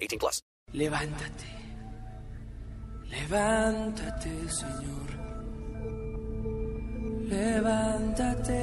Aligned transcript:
18 0.00 0.18
plus. 0.18 0.42
Levántate. 0.72 1.46
Levántate, 3.10 4.30
Señor. 4.48 5.08
Levántate. 7.28 8.60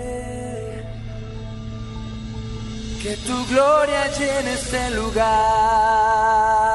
Que 3.01 3.15
tu 3.17 3.45
gloria 3.47 4.07
llene 4.17 4.53
este 4.53 4.89
lugar. 4.91 6.66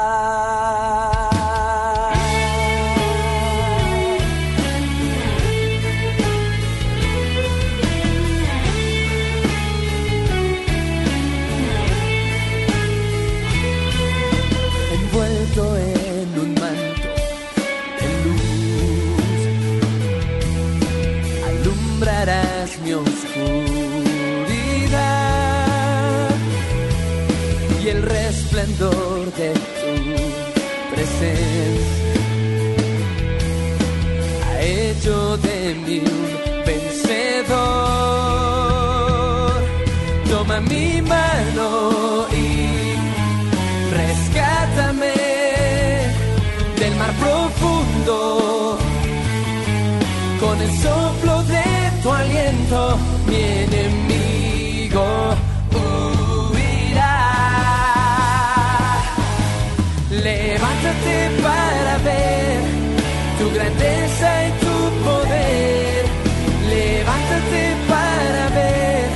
El 50.62 50.70
soplo 50.82 51.42
de 51.44 51.64
tu 52.02 52.08
aliento, 52.12 52.98
mi 53.26 53.40
enemigo 53.66 55.06
huirá. 56.50 57.18
Levántate 60.10 61.16
para 61.46 61.94
ver 62.08 62.60
tu 63.38 63.46
grandeza 63.56 64.28
y 64.48 64.50
tu 64.62 64.74
poder. 65.06 66.02
Levántate 66.74 67.62
para 67.92 68.42
ver 68.58 69.08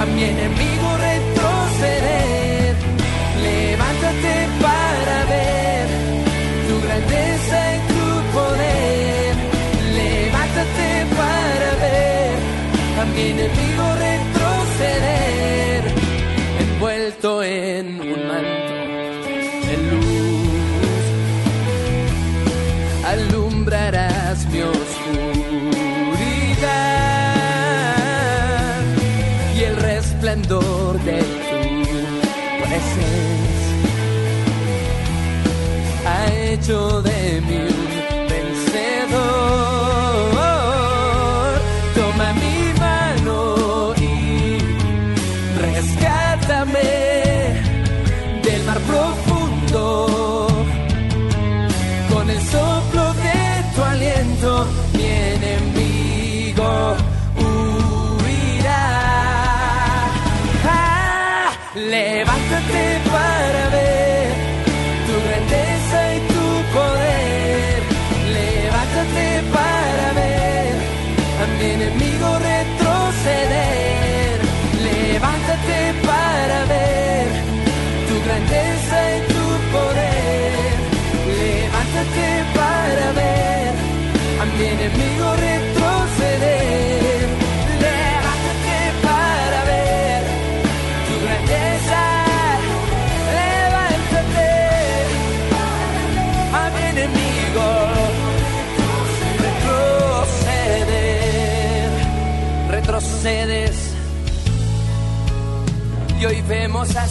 a 0.00 0.02
mi 0.14 0.22
enemigo 0.32 0.77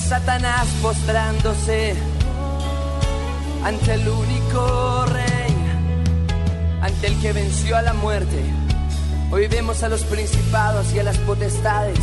Satanás 0.08 0.66
postrándose 0.82 1.94
ante 3.62 3.94
el 3.94 4.08
único 4.08 5.06
rey, 5.06 5.54
ante 6.82 7.08
el 7.08 7.20
que 7.20 7.34
venció 7.34 7.76
a 7.76 7.82
la 7.82 7.92
muerte. 7.92 8.42
Hoy 9.32 9.48
vemos 9.48 9.84
a 9.84 9.90
los 9.90 10.06
principados 10.06 10.94
y 10.94 11.00
a 11.00 11.04
las 11.04 11.18
potestades, 11.18 12.00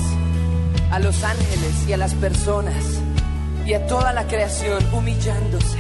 a 0.91 0.99
los 0.99 1.25
ángeles 1.25 1.89
y 1.89 1.95
a 1.95 1.97
las 1.97 2.13
personas 2.13 2.85
y 3.65 3.73
a 3.73 3.87
toda 3.87 4.13
la 4.13 4.27
creación 4.27 4.85
humillándose 4.93 5.79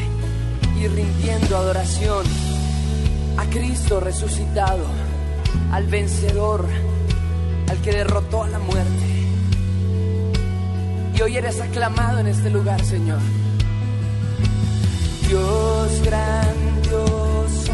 y 0.80 0.88
rindiendo 0.88 1.58
adoración 1.58 2.24
a 3.36 3.44
Cristo 3.50 4.00
resucitado, 4.00 4.86
al 5.72 5.86
vencedor, 5.88 6.64
al 7.68 7.76
que 7.82 7.92
derrotó 7.92 8.44
a 8.44 8.48
la 8.48 8.60
muerte. 8.60 9.13
Y 11.16 11.22
hoy 11.22 11.36
eres 11.36 11.60
aclamado 11.60 12.18
en 12.18 12.26
este 12.26 12.50
lugar, 12.50 12.84
Señor. 12.84 13.20
Dios 15.28 16.02
grandioso, 16.04 17.72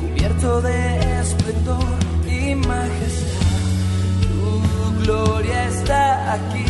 cubierto 0.00 0.62
de 0.62 1.20
esplendor 1.20 1.98
y 2.26 2.54
majestad. 2.54 3.46
Tu 4.22 5.04
gloria 5.04 5.68
está 5.68 6.34
aquí, 6.34 6.64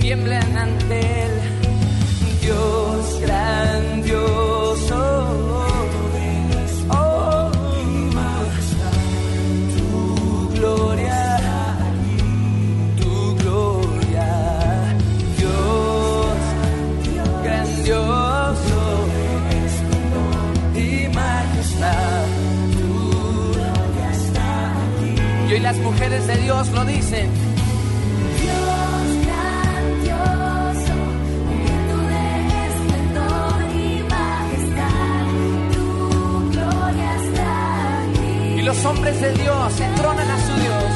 tiemblan 0.00 0.56
ante 0.56 1.24
él. 1.24 1.30
Dios 2.42 3.20
grandioso 3.20 4.47
mujeres 25.90 26.26
de 26.26 26.36
Dios 26.36 26.68
lo 26.72 26.84
dicen. 26.84 27.30
Dios 28.42 29.06
grandioso, 29.26 30.96
cubierto 31.48 31.96
de 32.12 32.24
esplendor 32.68 33.58
y 33.74 33.86
majestad, 34.14 35.26
tu 35.74 35.86
gloria 36.52 37.10
está 37.22 37.48
aquí. 38.02 38.60
Y 38.60 38.62
los 38.62 38.84
hombres 38.84 39.18
de 39.20 39.32
Dios 39.32 39.80
entronan 39.80 40.30
a 40.30 40.38
su. 40.46 40.52
Dios 40.60 40.87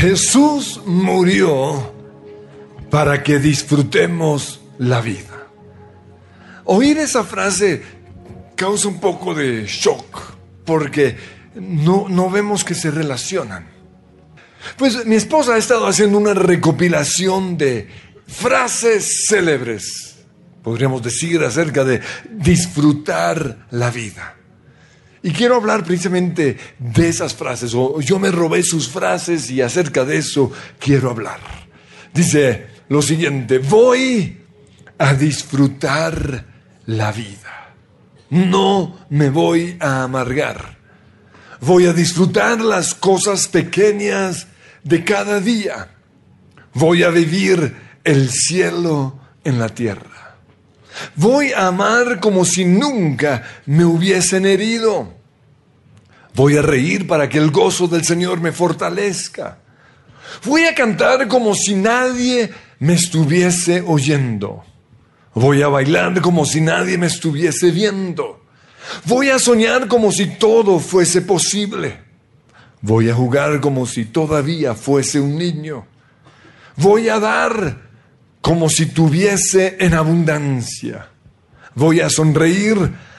Jesús 0.00 0.80
murió 0.86 1.92
para 2.88 3.22
que 3.22 3.38
disfrutemos 3.38 4.62
la 4.78 5.02
vida. 5.02 5.46
Oír 6.64 6.96
esa 6.96 7.22
frase 7.22 7.82
causa 8.56 8.88
un 8.88 8.98
poco 8.98 9.34
de 9.34 9.66
shock 9.66 10.36
porque 10.64 11.18
no, 11.54 12.08
no 12.08 12.30
vemos 12.30 12.64
que 12.64 12.74
se 12.74 12.90
relacionan. 12.90 13.68
Pues 14.78 15.04
mi 15.04 15.16
esposa 15.16 15.56
ha 15.56 15.58
estado 15.58 15.86
haciendo 15.86 16.16
una 16.16 16.32
recopilación 16.32 17.58
de 17.58 17.86
frases 18.26 19.26
célebres, 19.28 20.16
podríamos 20.62 21.02
decir, 21.02 21.44
acerca 21.44 21.84
de 21.84 22.00
disfrutar 22.30 23.66
la 23.70 23.90
vida. 23.90 24.39
Y 25.22 25.32
quiero 25.32 25.56
hablar 25.56 25.84
precisamente 25.84 26.56
de 26.78 27.08
esas 27.08 27.34
frases, 27.34 27.74
o 27.74 28.00
yo 28.00 28.18
me 28.18 28.30
robé 28.30 28.62
sus 28.62 28.88
frases 28.88 29.50
y 29.50 29.60
acerca 29.60 30.04
de 30.04 30.16
eso 30.16 30.50
quiero 30.78 31.10
hablar. 31.10 31.40
Dice 32.14 32.68
lo 32.88 33.02
siguiente, 33.02 33.58
voy 33.58 34.38
a 34.98 35.14
disfrutar 35.14 36.46
la 36.86 37.12
vida. 37.12 37.74
No 38.30 39.06
me 39.10 39.28
voy 39.30 39.76
a 39.80 40.04
amargar. 40.04 40.78
Voy 41.60 41.86
a 41.86 41.92
disfrutar 41.92 42.60
las 42.60 42.94
cosas 42.94 43.48
pequeñas 43.48 44.46
de 44.82 45.04
cada 45.04 45.40
día. 45.40 45.90
Voy 46.74 47.02
a 47.02 47.10
vivir 47.10 47.76
el 48.04 48.30
cielo 48.30 49.20
en 49.44 49.58
la 49.58 49.68
tierra. 49.68 50.09
Voy 51.16 51.52
a 51.52 51.68
amar 51.68 52.20
como 52.20 52.44
si 52.44 52.64
nunca 52.64 53.42
me 53.66 53.84
hubiesen 53.84 54.46
herido. 54.46 55.14
Voy 56.34 56.56
a 56.56 56.62
reír 56.62 57.06
para 57.06 57.28
que 57.28 57.38
el 57.38 57.50
gozo 57.50 57.88
del 57.88 58.04
Señor 58.04 58.40
me 58.40 58.52
fortalezca. 58.52 59.58
Voy 60.44 60.64
a 60.64 60.74
cantar 60.74 61.28
como 61.28 61.54
si 61.54 61.74
nadie 61.74 62.50
me 62.78 62.94
estuviese 62.94 63.82
oyendo. 63.86 64.64
Voy 65.34 65.62
a 65.62 65.68
bailar 65.68 66.20
como 66.20 66.44
si 66.44 66.60
nadie 66.60 66.98
me 66.98 67.06
estuviese 67.06 67.70
viendo. 67.70 68.44
Voy 69.04 69.30
a 69.30 69.38
soñar 69.38 69.88
como 69.88 70.10
si 70.12 70.26
todo 70.26 70.78
fuese 70.78 71.22
posible. 71.22 72.00
Voy 72.80 73.10
a 73.10 73.14
jugar 73.14 73.60
como 73.60 73.86
si 73.86 74.06
todavía 74.06 74.74
fuese 74.74 75.20
un 75.20 75.36
niño. 75.36 75.86
Voy 76.76 77.08
a 77.08 77.20
dar 77.20 77.89
como 78.40 78.68
si 78.68 78.86
tuviese 78.86 79.76
en 79.80 79.94
abundancia. 79.94 81.08
Voy 81.74 82.00
a 82.00 82.10
sonreír 82.10 82.76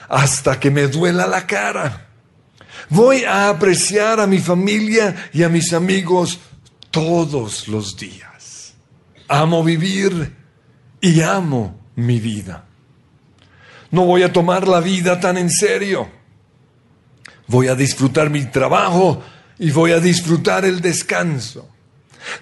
hasta 0.08 0.58
que 0.60 0.70
me 0.70 0.88
duela 0.88 1.26
la 1.26 1.46
cara. 1.46 2.08
Voy 2.88 3.24
a 3.24 3.48
apreciar 3.48 4.20
a 4.20 4.26
mi 4.26 4.38
familia 4.38 5.30
y 5.32 5.42
a 5.42 5.48
mis 5.48 5.72
amigos 5.72 6.40
todos 6.90 7.68
los 7.68 7.96
días. 7.96 8.74
Amo 9.28 9.64
vivir 9.64 10.34
y 11.00 11.22
amo 11.22 11.80
mi 11.96 12.20
vida. 12.20 12.66
No 13.90 14.04
voy 14.04 14.22
a 14.22 14.32
tomar 14.32 14.68
la 14.68 14.80
vida 14.80 15.20
tan 15.20 15.38
en 15.38 15.50
serio. 15.50 16.08
Voy 17.46 17.68
a 17.68 17.74
disfrutar 17.74 18.30
mi 18.30 18.44
trabajo 18.46 19.22
y 19.58 19.70
voy 19.70 19.92
a 19.92 20.00
disfrutar 20.00 20.64
el 20.64 20.80
descanso. 20.80 21.68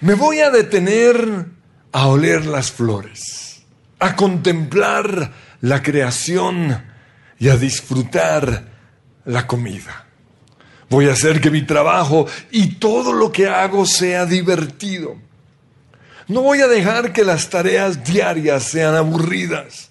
Me 0.00 0.14
voy 0.14 0.40
a 0.40 0.50
detener 0.50 1.46
a 1.92 2.06
oler 2.06 2.46
las 2.46 2.70
flores, 2.70 3.62
a 3.98 4.16
contemplar 4.16 5.32
la 5.60 5.82
creación 5.82 6.82
y 7.38 7.48
a 7.48 7.56
disfrutar 7.56 8.68
la 9.24 9.46
comida. 9.46 10.06
Voy 10.88 11.08
a 11.08 11.12
hacer 11.12 11.40
que 11.40 11.50
mi 11.50 11.62
trabajo 11.62 12.26
y 12.50 12.74
todo 12.74 13.12
lo 13.12 13.30
que 13.30 13.48
hago 13.48 13.86
sea 13.86 14.26
divertido. 14.26 15.16
No 16.26 16.42
voy 16.42 16.60
a 16.60 16.68
dejar 16.68 17.12
que 17.12 17.24
las 17.24 17.48
tareas 17.48 18.04
diarias 18.04 18.64
sean 18.64 18.94
aburridas. 18.94 19.90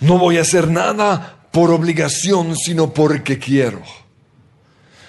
No 0.00 0.18
voy 0.18 0.38
a 0.38 0.42
hacer 0.42 0.68
nada 0.68 1.48
por 1.52 1.70
obligación, 1.70 2.56
sino 2.56 2.92
porque 2.92 3.38
quiero. 3.38 3.82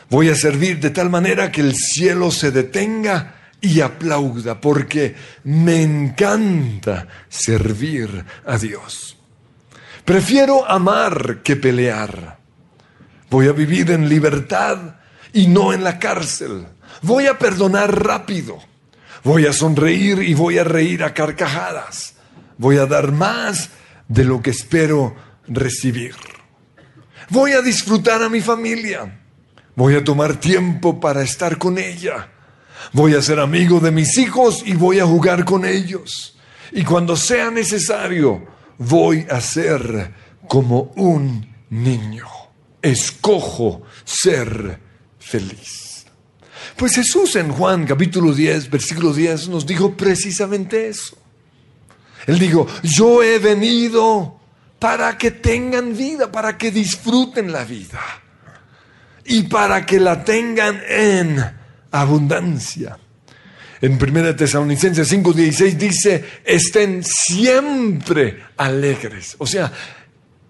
Voy 0.10 0.30
a 0.30 0.36
servir 0.36 0.80
de 0.80 0.90
tal 0.90 1.10
manera 1.10 1.52
que 1.52 1.62
el 1.62 1.76
cielo 1.76 2.32
se 2.32 2.52
detenga 2.52 3.39
y 3.62 3.82
aplauda, 3.82 4.60
porque 4.60 5.16
me 5.44 5.82
encanta 5.82 7.08
servir 7.28 8.26
a 8.46 8.58
Dios. 8.58 9.18
Prefiero 10.06 10.70
amar 10.70 11.42
que 11.44 11.56
pelear. 11.56 12.40
Voy 13.30 13.48
a 13.48 13.52
vivir 13.52 13.92
en 13.92 14.10
libertad 14.10 14.96
y 15.34 15.48
no 15.48 15.74
en 15.74 15.84
la 15.84 16.00
cárcel. 16.00 16.66
Voy 17.02 17.28
a 17.28 17.38
perdonar 17.38 18.04
rápido. 18.04 18.60
Voy 19.24 19.46
a 19.46 19.54
sonreír 19.54 20.24
y 20.24 20.34
voy 20.34 20.58
a 20.58 20.64
reír 20.64 21.04
a 21.04 21.14
carcajadas. 21.14 22.16
Voy 22.58 22.78
a 22.78 22.86
dar 22.86 23.12
más 23.12 23.70
de 24.08 24.24
lo 24.24 24.42
que 24.42 24.50
espero 24.50 25.16
recibir. 25.48 26.16
Voy 27.30 27.52
a 27.52 27.62
disfrutar 27.62 28.24
a 28.24 28.30
mi 28.30 28.42
familia. 28.42 29.20
Voy 29.76 29.96
a 29.96 30.04
tomar 30.04 30.38
tiempo 30.38 31.00
para 31.00 31.22
estar 31.22 31.58
con 31.58 31.78
ella. 31.78 32.30
Voy 32.94 33.16
a 33.16 33.22
ser 33.22 33.40
amigo 33.40 33.80
de 33.80 33.92
mis 33.92 34.18
hijos 34.18 34.64
y 34.66 34.74
voy 34.74 35.00
a 35.00 35.06
jugar 35.06 35.46
con 35.46 35.66
ellos. 35.66 36.38
Y 36.72 36.84
cuando 36.84 37.16
sea 37.16 37.52
necesario, 37.52 38.46
voy 38.78 39.26
a 39.30 39.42
ser 39.42 40.14
como 40.48 40.92
un 40.96 41.48
niño. 41.70 42.26
Escojo 42.82 43.84
ser 44.04 44.80
feliz. 45.20 46.06
Pues 46.76 46.96
Jesús 46.96 47.36
en 47.36 47.52
Juan 47.52 47.86
capítulo 47.86 48.34
10, 48.34 48.70
versículo 48.70 49.14
10 49.14 49.50
nos 49.50 49.66
dijo 49.66 49.96
precisamente 49.96 50.88
eso. 50.88 51.18
Él 52.26 52.40
dijo, 52.40 52.68
yo 52.84 53.24
he 53.24 53.40
venido 53.40 54.40
para 54.78 55.18
que 55.18 55.32
tengan 55.32 55.96
vida, 55.96 56.32
para 56.32 56.58
que 56.58 56.72
disfruten 56.72 57.52
la 57.52 57.64
vida 57.66 58.00
y 59.26 59.44
para 59.44 59.86
que 59.86 60.00
la 60.00 60.24
tengan 60.24 60.82
en 60.88 61.59
abundancia. 61.92 62.98
En 63.82 63.94
1 63.94 64.36
Tesalonicenses 64.36 65.12
5:16 65.12 65.78
dice, 65.78 66.26
estén 66.44 67.04
siempre 67.04 68.44
alegres. 68.58 69.36
O 69.40 69.48
sea, 69.48 69.72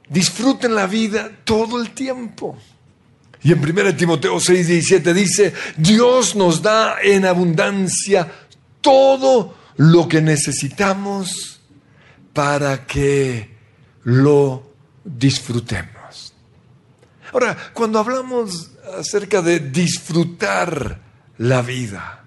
disfruten 0.10 0.74
la 0.74 0.88
vida 0.88 1.29
todo 1.43 1.81
el 1.81 1.91
tiempo. 1.91 2.58
Y 3.43 3.51
en 3.51 3.60
1 3.60 3.96
Timoteo 3.96 4.38
6:17 4.38 5.13
dice, 5.13 5.53
Dios 5.77 6.36
nos 6.36 6.62
da 6.62 6.98
en 7.01 7.25
abundancia 7.25 8.31
todo 8.81 9.55
lo 9.77 10.08
que 10.08 10.22
necesitamos 10.22 11.62
para 12.34 12.86
que 12.86 13.55
lo 14.03 14.74
disfrutemos. 15.03 16.34
Ahora, 17.31 17.55
cuando 17.74 18.00
hablamos 18.00 18.72
acerca 18.98 19.41
de 19.41 19.60
disfrutar 19.60 21.09
la 21.39 21.62
vida, 21.62 22.25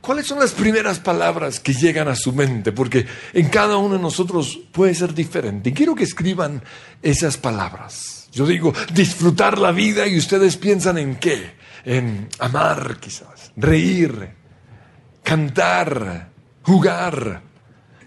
¿cuáles 0.00 0.26
son 0.26 0.40
las 0.40 0.52
primeras 0.52 0.98
palabras 0.98 1.60
que 1.60 1.72
llegan 1.72 2.08
a 2.08 2.16
su 2.16 2.32
mente? 2.32 2.72
Porque 2.72 3.06
en 3.32 3.48
cada 3.48 3.76
uno 3.76 3.94
de 3.94 4.02
nosotros 4.02 4.58
puede 4.72 4.94
ser 4.94 5.14
diferente. 5.14 5.72
Quiero 5.72 5.94
que 5.94 6.04
escriban 6.04 6.62
esas 7.00 7.36
palabras. 7.36 8.28
Yo 8.32 8.46
digo, 8.46 8.72
disfrutar 8.92 9.58
la 9.58 9.70
vida 9.70 10.06
y 10.06 10.18
ustedes 10.18 10.56
piensan 10.56 10.98
en 10.98 11.16
qué? 11.16 11.52
En 11.84 12.28
amar 12.40 12.98
quizás, 13.00 13.52
reír, 13.56 14.30
cantar, 15.22 16.30
jugar, 16.62 17.42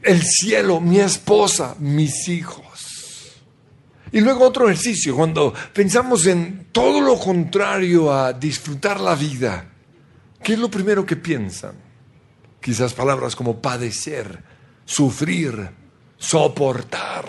el 0.02 0.22
cielo, 0.24 0.82
mi 0.82 1.00
esposa, 1.00 1.76
mis 1.80 2.28
hijos. 2.28 3.34
Y 4.12 4.20
luego 4.20 4.46
otro 4.46 4.66
ejercicio, 4.70 5.16
cuando 5.16 5.54
pensamos 5.74 6.28
en 6.28 6.68
todo 6.74 7.00
lo 7.00 7.18
contrario 7.18 8.14
a 8.14 8.34
disfrutar 8.34 9.00
la 9.00 9.16
vida, 9.16 9.73
¿qué 10.44 10.54
es 10.54 10.60
lo 10.60 10.70
primero 10.70 11.06
que 11.06 11.16
piensan? 11.16 11.76
Quizás 12.62 12.94
palabras 12.94 13.36
como 13.36 13.62
padecer, 13.62 14.44
sufrir, 14.86 15.70
soportar, 16.18 17.26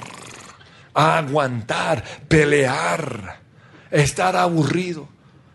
aguantar, 0.92 2.04
pelear, 2.28 3.40
estar 3.90 4.36
aburrido, 4.36 5.08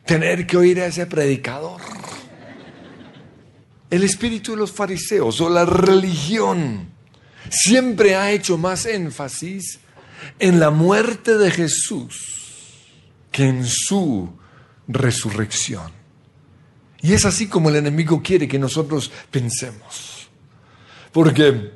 tener 0.05 0.47
que 0.47 0.57
oír 0.57 0.81
a 0.81 0.87
ese 0.87 1.05
predicador. 1.05 1.81
El 3.89 4.03
espíritu 4.03 4.51
de 4.51 4.57
los 4.57 4.71
fariseos 4.71 5.41
o 5.41 5.49
la 5.49 5.65
religión 5.65 6.89
siempre 7.49 8.15
ha 8.15 8.31
hecho 8.31 8.57
más 8.57 8.85
énfasis 8.85 9.79
en 10.37 10.59
la 10.59 10.69
muerte 10.69 11.37
de 11.37 11.51
Jesús 11.51 12.85
que 13.31 13.47
en 13.47 13.65
su 13.65 14.37
resurrección. 14.87 15.98
Y 17.01 17.13
es 17.13 17.25
así 17.25 17.47
como 17.47 17.69
el 17.69 17.77
enemigo 17.77 18.21
quiere 18.21 18.47
que 18.47 18.59
nosotros 18.59 19.11
pensemos. 19.31 20.29
Porque 21.11 21.71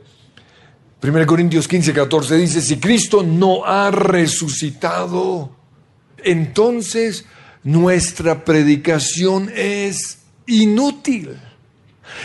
1 1.02 1.26
Corintios 1.26 1.68
15, 1.68 1.94
14 1.94 2.38
dice, 2.38 2.62
si 2.62 2.78
Cristo 2.78 3.24
no 3.24 3.66
ha 3.66 3.92
resucitado, 3.92 5.56
entonces 6.18 7.26
nuestra 7.64 8.44
predicación 8.44 9.52
es 9.56 10.20
inútil. 10.46 11.40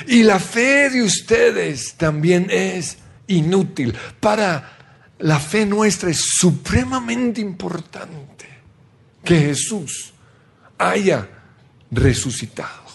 Y 0.07 0.23
la 0.23 0.38
fe 0.38 0.90
de 0.90 1.02
ustedes 1.02 1.95
también 1.95 2.49
es 2.50 2.99
inútil. 3.28 3.95
Para 4.21 4.76
la 5.19 5.38
fe 5.38 5.67
nuestra 5.67 6.11
es 6.11 6.21
supremamente 6.21 7.40
importante 7.40 8.47
que 9.25 9.38
Jesús 9.38 10.12
haya 10.78 11.28
resucitado. 11.90 12.88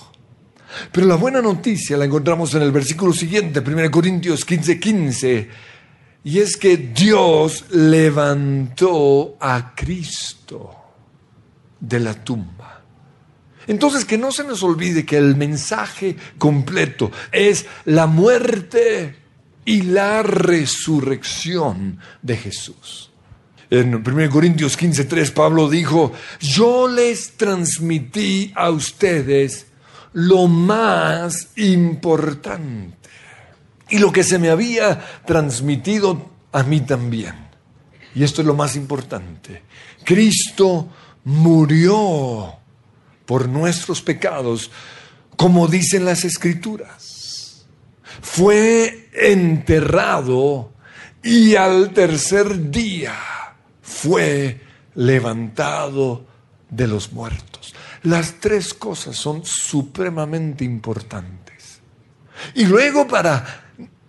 Pero 0.91 1.07
la 1.07 1.15
buena 1.15 1.41
noticia 1.41 1.97
la 1.97 2.05
encontramos 2.05 2.53
en 2.55 2.61
el 2.61 2.71
versículo 2.71 3.13
siguiente, 3.13 3.59
1 3.59 3.91
Corintios 3.91 4.45
15, 4.45 4.79
15, 4.79 5.49
y 6.25 6.39
es 6.39 6.57
que 6.57 6.77
Dios 6.77 7.65
levantó 7.71 9.37
a 9.39 9.73
Cristo 9.75 10.71
de 11.79 11.99
la 11.99 12.13
tumba. 12.13 12.81
Entonces 13.67 14.05
que 14.05 14.17
no 14.17 14.31
se 14.31 14.43
nos 14.43 14.63
olvide 14.63 15.05
que 15.05 15.17
el 15.17 15.35
mensaje 15.35 16.15
completo 16.37 17.11
es 17.31 17.65
la 17.85 18.07
muerte 18.07 19.15
y 19.65 19.83
la 19.83 20.23
resurrección 20.23 21.99
de 22.21 22.37
Jesús. 22.37 23.11
En 23.69 23.95
1 23.95 24.29
Corintios 24.29 24.77
15:3 24.77 25.31
Pablo 25.31 25.69
dijo, 25.69 26.11
yo 26.39 26.87
les 26.87 27.37
transmití 27.37 28.51
a 28.55 28.69
ustedes 28.69 29.67
lo 30.13 30.47
más 30.47 31.49
importante 31.55 32.97
y 33.89 33.99
lo 33.99 34.11
que 34.11 34.23
se 34.23 34.39
me 34.39 34.49
había 34.49 35.03
transmitido 35.25 36.29
a 36.51 36.63
mí 36.63 36.81
también. 36.81 37.35
Y 38.15 38.23
esto 38.23 38.41
es 38.41 38.47
lo 38.47 38.53
más 38.53 38.75
importante. 38.75 39.63
Cristo 40.03 40.87
murió 41.25 42.53
por 43.25 43.47
nuestros 43.47 44.01
pecados, 44.01 44.71
como 45.35 45.67
dicen 45.67 46.05
las 46.05 46.23
escrituras. 46.23 47.65
Fue 48.21 49.09
enterrado 49.13 50.71
y 51.23 51.55
al 51.55 51.91
tercer 51.91 52.69
día 52.69 53.15
fue 53.81 54.61
levantado 54.95 56.25
de 56.69 56.87
los 56.87 57.11
muertos. 57.11 57.73
Las 58.03 58.39
tres 58.39 58.73
cosas 58.73 59.15
son 59.15 59.45
supremamente 59.45 60.63
importantes. 60.63 61.79
Y 62.55 62.65
luego 62.65 63.07
para 63.07 63.65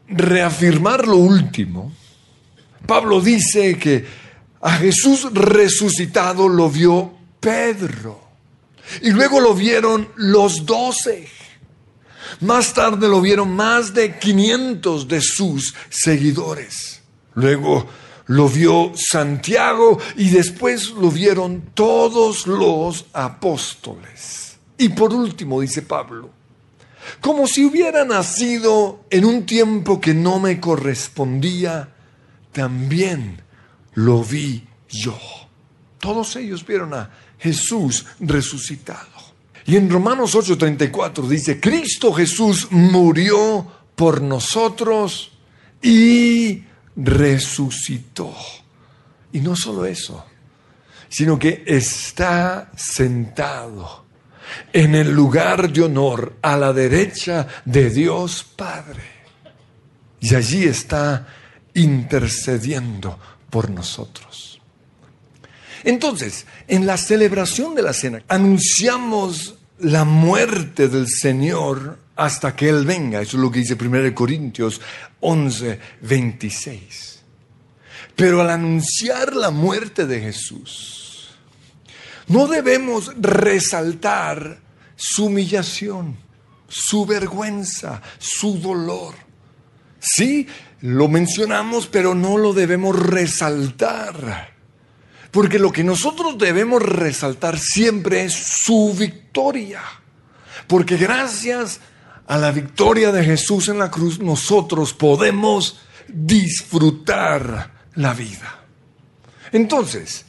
reafirmar 0.09 1.07
lo 1.07 1.17
último, 1.17 1.93
Pablo 2.87 3.21
dice 3.21 3.79
que 3.79 4.05
a 4.61 4.73
Jesús 4.73 5.33
resucitado 5.33 6.49
lo 6.49 6.71
vio 6.71 7.13
Pedro. 7.39 8.23
Y 9.03 9.11
luego 9.11 9.41
lo 9.41 9.55
vieron 9.55 10.09
los 10.17 10.67
doce. 10.67 11.29
Más 12.41 12.75
tarde 12.75 13.09
lo 13.09 13.21
vieron 13.21 13.55
más 13.55 13.95
de 13.95 14.19
500 14.19 15.07
de 15.07 15.21
sus 15.21 15.75
seguidores. 15.89 17.03
Luego 17.35 17.87
lo 18.27 18.49
vio 18.49 18.93
Santiago 18.95 19.99
y 20.17 20.31
después 20.31 20.91
lo 20.91 21.11
vieron 21.11 21.71
todos 21.75 22.47
los 22.47 23.07
apóstoles. 23.13 24.59
Y 24.79 24.91
por 24.91 25.13
último, 25.13 25.61
dice 25.61 25.83
Pablo, 25.83 26.31
como 27.21 27.47
si 27.47 27.65
hubiera 27.65 28.05
nacido 28.05 29.05
en 29.11 29.25
un 29.25 29.45
tiempo 29.45 30.01
que 30.01 30.15
no 30.15 30.41
me 30.41 30.59
correspondía, 30.59 31.91
también 32.53 33.43
lo 33.95 34.25
vi 34.25 34.67
yo. 34.89 35.19
Todos 35.99 36.37
ellos 36.37 36.67
vieron 36.67 36.95
a 36.95 37.11
Jesús 37.39 38.07
resucitado. 38.21 39.09
Y 39.67 39.77
en 39.77 39.91
Romanos 39.91 40.35
8:34 40.35 41.27
dice, 41.29 41.61
Cristo 41.61 42.13
Jesús 42.13 42.69
murió 42.71 43.67
por 43.95 44.21
nosotros 44.21 45.33
y 45.83 46.65
resucitó. 46.97 48.35
Y 49.33 49.41
no 49.41 49.57
solo 49.57 49.85
eso, 49.85 50.25
sino 51.09 51.39
que 51.39 51.65
está 51.67 52.71
sentado 52.77 54.05
en 54.73 54.95
el 54.95 55.13
lugar 55.13 55.73
de 55.73 55.83
honor 55.83 56.37
a 56.43 56.57
la 56.57 56.73
derecha 56.73 57.47
de 57.65 57.91
Dios 57.91 58.45
Padre. 58.57 59.03
Y 60.21 60.35
allí 60.35 60.65
está 60.65 61.27
intercediendo 61.75 63.19
por 63.51 63.71
nosotros. 63.71 64.61
Entonces, 65.83 66.47
en 66.67 66.87
la 66.87 66.97
celebración 66.97 67.75
de 67.75 67.83
la 67.83 67.93
cena, 67.93 68.23
anunciamos 68.29 69.57
la 69.79 70.05
muerte 70.05 70.89
del 70.89 71.09
Señor 71.09 71.99
hasta 72.17 72.57
que 72.57 72.69
Él 72.69 72.87
venga. 72.87 73.21
Eso 73.21 73.37
es 73.37 73.43
lo 73.43 73.51
que 73.51 73.61
dice 73.61 73.77
1 73.81 74.15
Corintios 74.15 74.81
11, 75.25 75.81
26. 76.03 77.23
Pero 78.15 78.41
al 78.41 78.51
anunciar 78.51 79.35
la 79.35 79.51
muerte 79.51 80.07
de 80.07 80.21
Jesús, 80.21 81.35
no 82.29 82.47
debemos 82.47 83.13
resaltar 83.17 84.61
su 84.97 85.27
humillación, 85.27 86.17
su 86.69 87.07
vergüenza, 87.07 88.03
su 88.19 88.59
dolor. 88.59 89.15
Sí, 89.99 90.47
lo 90.81 91.09
mencionamos, 91.09 91.87
pero 91.87 92.15
no 92.15 92.37
lo 92.37 92.53
debemos 92.53 92.99
resaltar. 92.99 94.53
Porque 95.31 95.59
lo 95.59 95.73
que 95.73 95.83
nosotros 95.83 96.39
debemos 96.39 96.83
resaltar 96.83 97.59
siempre 97.59 98.25
es 98.25 98.35
su 98.35 98.95
victoria. 98.97 99.83
Porque 100.67 100.97
gracias 100.97 101.79
a 101.79 101.94
la 102.29 102.51
victoria 102.51 103.13
de 103.13 103.25
Jesús 103.25 103.69
en 103.69 103.79
la 103.79 103.91
cruz, 103.91 104.19
nosotros 104.21 104.95
podemos 104.95 105.79
disfrutar 106.09 107.73
la 107.95 108.15
vida. 108.15 108.65
Entonces, 109.53 110.25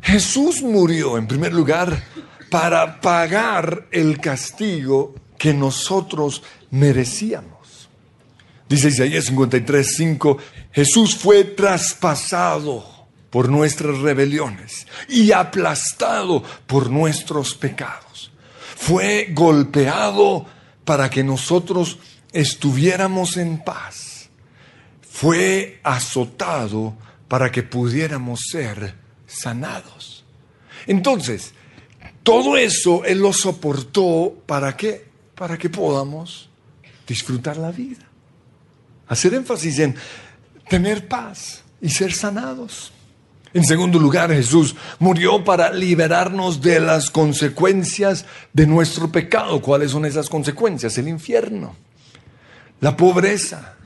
Jesús 0.00 0.62
murió 0.62 1.18
en 1.18 1.26
primer 1.26 1.52
lugar 1.52 2.02
para 2.50 3.00
pagar 3.00 3.88
el 3.90 4.20
castigo 4.20 5.14
que 5.38 5.52
nosotros 5.52 6.42
merecíamos. 6.70 7.88
Dice 8.68 8.88
Isaías 8.88 9.26
53, 9.26 9.96
5, 9.96 10.38
Jesús 10.72 11.16
fue 11.16 11.44
traspasado 11.44 12.84
por 13.30 13.48
nuestras 13.48 13.98
rebeliones 13.98 14.86
y 15.08 15.32
aplastado 15.32 16.42
por 16.66 16.90
nuestros 16.90 17.54
pecados. 17.54 18.30
Fue 18.76 19.28
golpeado 19.32 20.46
para 20.84 21.10
que 21.10 21.24
nosotros 21.24 21.98
estuviéramos 22.32 23.36
en 23.36 23.62
paz. 23.62 24.28
Fue 25.08 25.80
azotado 25.82 26.96
para 27.28 27.50
que 27.50 27.62
pudiéramos 27.62 28.40
ser 28.50 28.94
sanados. 29.26 30.24
Entonces, 30.86 31.52
todo 32.22 32.56
eso 32.56 33.04
Él 33.04 33.18
lo 33.18 33.32
soportó 33.32 34.34
para 34.46 34.76
qué? 34.76 35.06
Para 35.34 35.56
que 35.56 35.70
podamos 35.70 36.48
disfrutar 37.06 37.56
la 37.56 37.70
vida. 37.70 38.04
Hacer 39.08 39.34
énfasis 39.34 39.78
en 39.78 39.94
tener 40.68 41.06
paz 41.06 41.62
y 41.80 41.90
ser 41.90 42.12
sanados. 42.12 42.92
En 43.54 43.64
segundo 43.64 44.00
lugar, 44.00 44.32
Jesús 44.32 44.74
murió 44.98 45.44
para 45.44 45.72
liberarnos 45.72 46.60
de 46.60 46.80
las 46.80 47.08
consecuencias 47.08 48.26
de 48.52 48.66
nuestro 48.66 49.12
pecado. 49.12 49.62
¿Cuáles 49.62 49.92
son 49.92 50.04
esas 50.04 50.28
consecuencias? 50.28 50.98
El 50.98 51.06
infierno, 51.06 51.76
la 52.80 52.96
pobreza, 52.96 53.76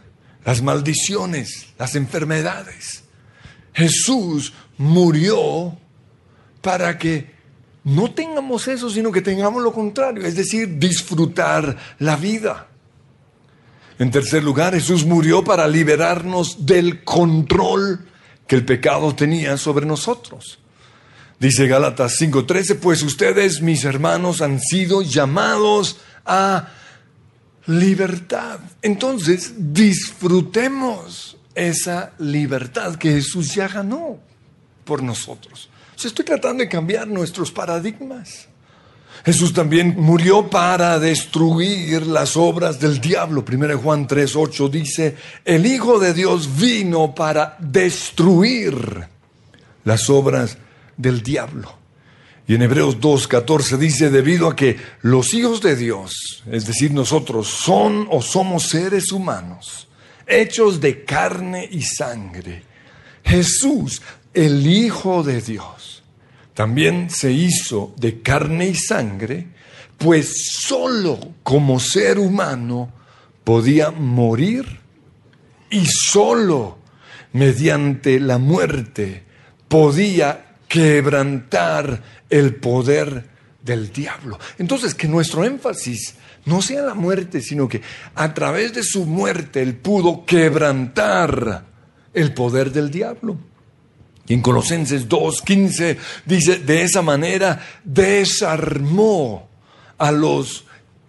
las 0.46 0.62
maldiciones, 0.62 1.66
las 1.78 1.94
enfermedades. 1.96 3.04
Jesús 3.74 4.54
murió 4.78 5.76
para 6.62 6.96
que 6.96 7.30
no 7.84 8.10
tengamos 8.10 8.68
eso, 8.68 8.88
sino 8.88 9.12
que 9.12 9.20
tengamos 9.20 9.62
lo 9.62 9.74
contrario, 9.74 10.24
es 10.24 10.34
decir, 10.34 10.78
disfrutar 10.78 11.76
la 11.98 12.16
vida. 12.16 12.68
En 13.98 14.10
tercer 14.10 14.42
lugar, 14.42 14.72
Jesús 14.72 15.04
murió 15.04 15.44
para 15.44 15.68
liberarnos 15.68 16.64
del 16.64 17.04
control 17.04 18.06
que 18.48 18.56
el 18.56 18.64
pecado 18.64 19.14
tenía 19.14 19.56
sobre 19.56 19.86
nosotros. 19.86 20.58
Dice 21.38 21.68
Gálatas 21.68 22.16
5:13, 22.20 22.74
pues 22.74 23.02
ustedes, 23.02 23.60
mis 23.60 23.84
hermanos, 23.84 24.42
han 24.42 24.58
sido 24.58 25.02
llamados 25.02 25.98
a 26.26 26.70
libertad. 27.66 28.58
Entonces, 28.82 29.52
disfrutemos 29.56 31.36
esa 31.54 32.12
libertad 32.18 32.96
que 32.96 33.12
Jesús 33.12 33.54
ya 33.54 33.68
ganó 33.68 34.18
por 34.84 35.02
nosotros. 35.02 35.68
O 36.02 36.06
estoy 36.06 36.24
tratando 36.24 36.62
de 36.62 36.68
cambiar 36.68 37.06
nuestros 37.06 37.52
paradigmas. 37.52 38.48
Jesús 39.24 39.52
también 39.52 39.94
murió 39.98 40.48
para 40.48 40.98
destruir 40.98 42.06
las 42.06 42.36
obras 42.36 42.80
del 42.80 43.00
diablo. 43.00 43.44
1 43.46 43.78
Juan 43.78 44.06
3:8 44.06 44.70
dice, 44.70 45.16
el 45.44 45.66
Hijo 45.66 45.98
de 45.98 46.14
Dios 46.14 46.56
vino 46.56 47.14
para 47.14 47.56
destruir 47.58 49.06
las 49.84 50.08
obras 50.10 50.58
del 50.96 51.22
diablo. 51.22 51.76
Y 52.46 52.54
en 52.54 52.62
Hebreos 52.62 52.98
2:14 52.98 53.76
dice, 53.76 54.10
debido 54.10 54.48
a 54.48 54.56
que 54.56 54.78
los 55.02 55.34
hijos 55.34 55.60
de 55.60 55.76
Dios, 55.76 56.42
es 56.50 56.66
decir, 56.66 56.92
nosotros, 56.92 57.46
son 57.48 58.06
o 58.10 58.22
somos 58.22 58.68
seres 58.68 59.12
humanos, 59.12 59.88
hechos 60.26 60.80
de 60.80 61.04
carne 61.04 61.68
y 61.70 61.82
sangre, 61.82 62.62
Jesús, 63.22 64.00
el 64.32 64.66
Hijo 64.66 65.22
de 65.22 65.42
Dios, 65.42 66.02
también 66.58 67.08
se 67.08 67.30
hizo 67.30 67.94
de 67.98 68.20
carne 68.20 68.66
y 68.66 68.74
sangre, 68.74 69.46
pues 69.96 70.56
solo 70.58 71.34
como 71.44 71.78
ser 71.78 72.18
humano 72.18 72.92
podía 73.44 73.92
morir 73.92 74.80
y 75.70 75.86
solo 75.86 76.78
mediante 77.32 78.18
la 78.18 78.38
muerte 78.38 79.22
podía 79.68 80.56
quebrantar 80.66 82.02
el 82.28 82.56
poder 82.56 83.28
del 83.62 83.92
diablo. 83.92 84.36
Entonces, 84.58 84.96
que 84.96 85.06
nuestro 85.06 85.44
énfasis 85.44 86.16
no 86.44 86.60
sea 86.60 86.82
la 86.82 86.94
muerte, 86.94 87.40
sino 87.40 87.68
que 87.68 87.82
a 88.16 88.34
través 88.34 88.74
de 88.74 88.82
su 88.82 89.06
muerte 89.06 89.62
él 89.62 89.76
pudo 89.76 90.24
quebrantar 90.26 91.66
el 92.12 92.34
poder 92.34 92.72
del 92.72 92.90
diablo. 92.90 93.38
Y 94.28 94.34
en 94.34 94.42
Colosenses 94.42 95.08
2.15 95.08 95.96
dice, 96.26 96.58
de 96.58 96.82
esa 96.82 97.00
manera 97.00 97.60
desarmó 97.82 99.48
a 99.96 100.12
los 100.12 100.64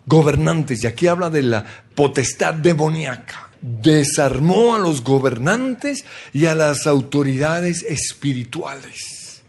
gobernantes, 0.05 0.83
y 0.83 0.87
aquí 0.87 1.07
habla 1.07 1.29
de 1.29 1.43
la 1.43 1.65
potestad 1.95 2.53
demoníaca, 2.53 3.49
desarmó 3.61 4.73
a 4.73 4.79
los 4.79 5.03
gobernantes 5.03 6.05
y 6.33 6.45
a 6.45 6.55
las 6.55 6.87
autoridades 6.87 7.83
espirituales. 7.83 9.43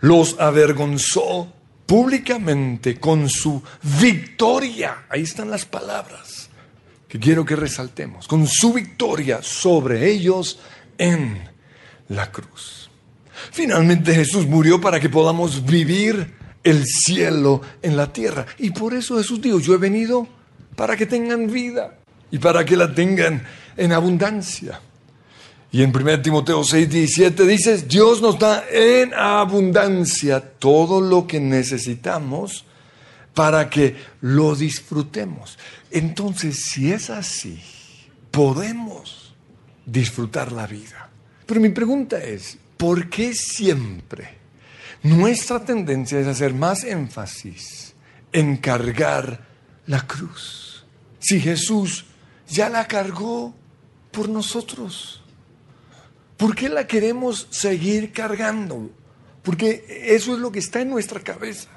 Los 0.00 0.36
avergonzó 0.38 1.52
públicamente 1.86 3.00
con 3.00 3.28
su 3.30 3.62
victoria. 4.00 5.06
Ahí 5.08 5.22
están 5.22 5.50
las 5.50 5.64
palabras 5.64 6.50
que 7.08 7.18
quiero 7.18 7.44
que 7.44 7.56
resaltemos. 7.56 8.28
Con 8.28 8.46
su 8.46 8.74
victoria 8.74 9.40
sobre 9.42 10.10
ellos 10.10 10.58
en 10.98 11.55
la 12.08 12.30
cruz. 12.30 12.90
Finalmente 13.52 14.14
Jesús 14.14 14.46
murió 14.46 14.80
para 14.80 15.00
que 15.00 15.08
podamos 15.08 15.64
vivir 15.64 16.34
el 16.64 16.84
cielo 16.86 17.60
en 17.82 17.96
la 17.96 18.12
tierra. 18.12 18.46
Y 18.58 18.70
por 18.70 18.94
eso 18.94 19.18
Jesús 19.18 19.40
dijo, 19.40 19.60
yo 19.60 19.74
he 19.74 19.78
venido 19.78 20.26
para 20.74 20.96
que 20.96 21.06
tengan 21.06 21.50
vida 21.50 21.98
y 22.30 22.38
para 22.38 22.64
que 22.64 22.76
la 22.76 22.94
tengan 22.94 23.44
en 23.76 23.92
abundancia. 23.92 24.80
Y 25.70 25.82
en 25.82 25.94
1 25.94 26.22
Timoteo 26.22 26.64
6, 26.64 26.88
17 26.88 27.46
dice, 27.46 27.82
Dios 27.82 28.22
nos 28.22 28.38
da 28.38 28.64
en 28.70 29.12
abundancia 29.14 30.40
todo 30.40 31.00
lo 31.00 31.26
que 31.26 31.38
necesitamos 31.38 32.64
para 33.34 33.68
que 33.68 33.96
lo 34.22 34.56
disfrutemos. 34.56 35.58
Entonces, 35.90 36.64
si 36.64 36.92
es 36.92 37.10
así, 37.10 37.60
podemos 38.30 39.34
disfrutar 39.84 40.52
la 40.52 40.66
vida. 40.66 41.05
Pero 41.46 41.60
mi 41.60 41.70
pregunta 41.70 42.22
es, 42.22 42.58
¿por 42.76 43.08
qué 43.08 43.32
siempre 43.32 44.36
nuestra 45.02 45.64
tendencia 45.64 46.18
es 46.18 46.26
hacer 46.26 46.52
más 46.52 46.84
énfasis 46.84 47.94
en 48.32 48.56
cargar 48.56 49.46
la 49.86 50.06
cruz? 50.06 50.84
Si 51.20 51.40
Jesús 51.40 52.04
ya 52.48 52.68
la 52.68 52.86
cargó 52.86 53.54
por 54.10 54.28
nosotros. 54.28 55.22
¿Por 56.36 56.54
qué 56.54 56.68
la 56.68 56.86
queremos 56.86 57.46
seguir 57.50 58.12
cargando? 58.12 58.90
Porque 59.42 59.84
eso 60.06 60.34
es 60.34 60.40
lo 60.40 60.52
que 60.52 60.58
está 60.58 60.80
en 60.80 60.90
nuestra 60.90 61.20
cabeza. 61.20 61.68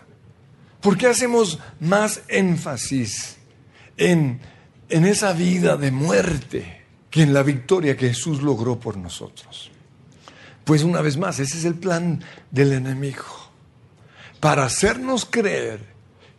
¿Por 0.81 0.97
qué 0.97 1.07
hacemos 1.07 1.59
más 1.79 2.21
énfasis 2.27 3.37
en, 3.97 4.39
en 4.89 5.05
esa 5.05 5.33
vida 5.33 5.75
de 5.77 5.91
muerte 5.91 6.78
que 7.09 7.23
en 7.23 7.33
la 7.33 7.43
victoria 7.43 7.97
que 7.97 8.09
Jesús 8.09 8.41
logró 8.41 8.79
por 8.79 8.97
nosotros? 8.97 9.71
Pues 10.63 10.83
una 10.83 11.01
vez 11.01 11.17
más, 11.17 11.39
ese 11.39 11.57
es 11.57 11.65
el 11.65 11.75
plan 11.75 12.23
del 12.51 12.73
enemigo. 12.73 13.25
Para 14.39 14.65
hacernos 14.65 15.25
creer 15.25 15.83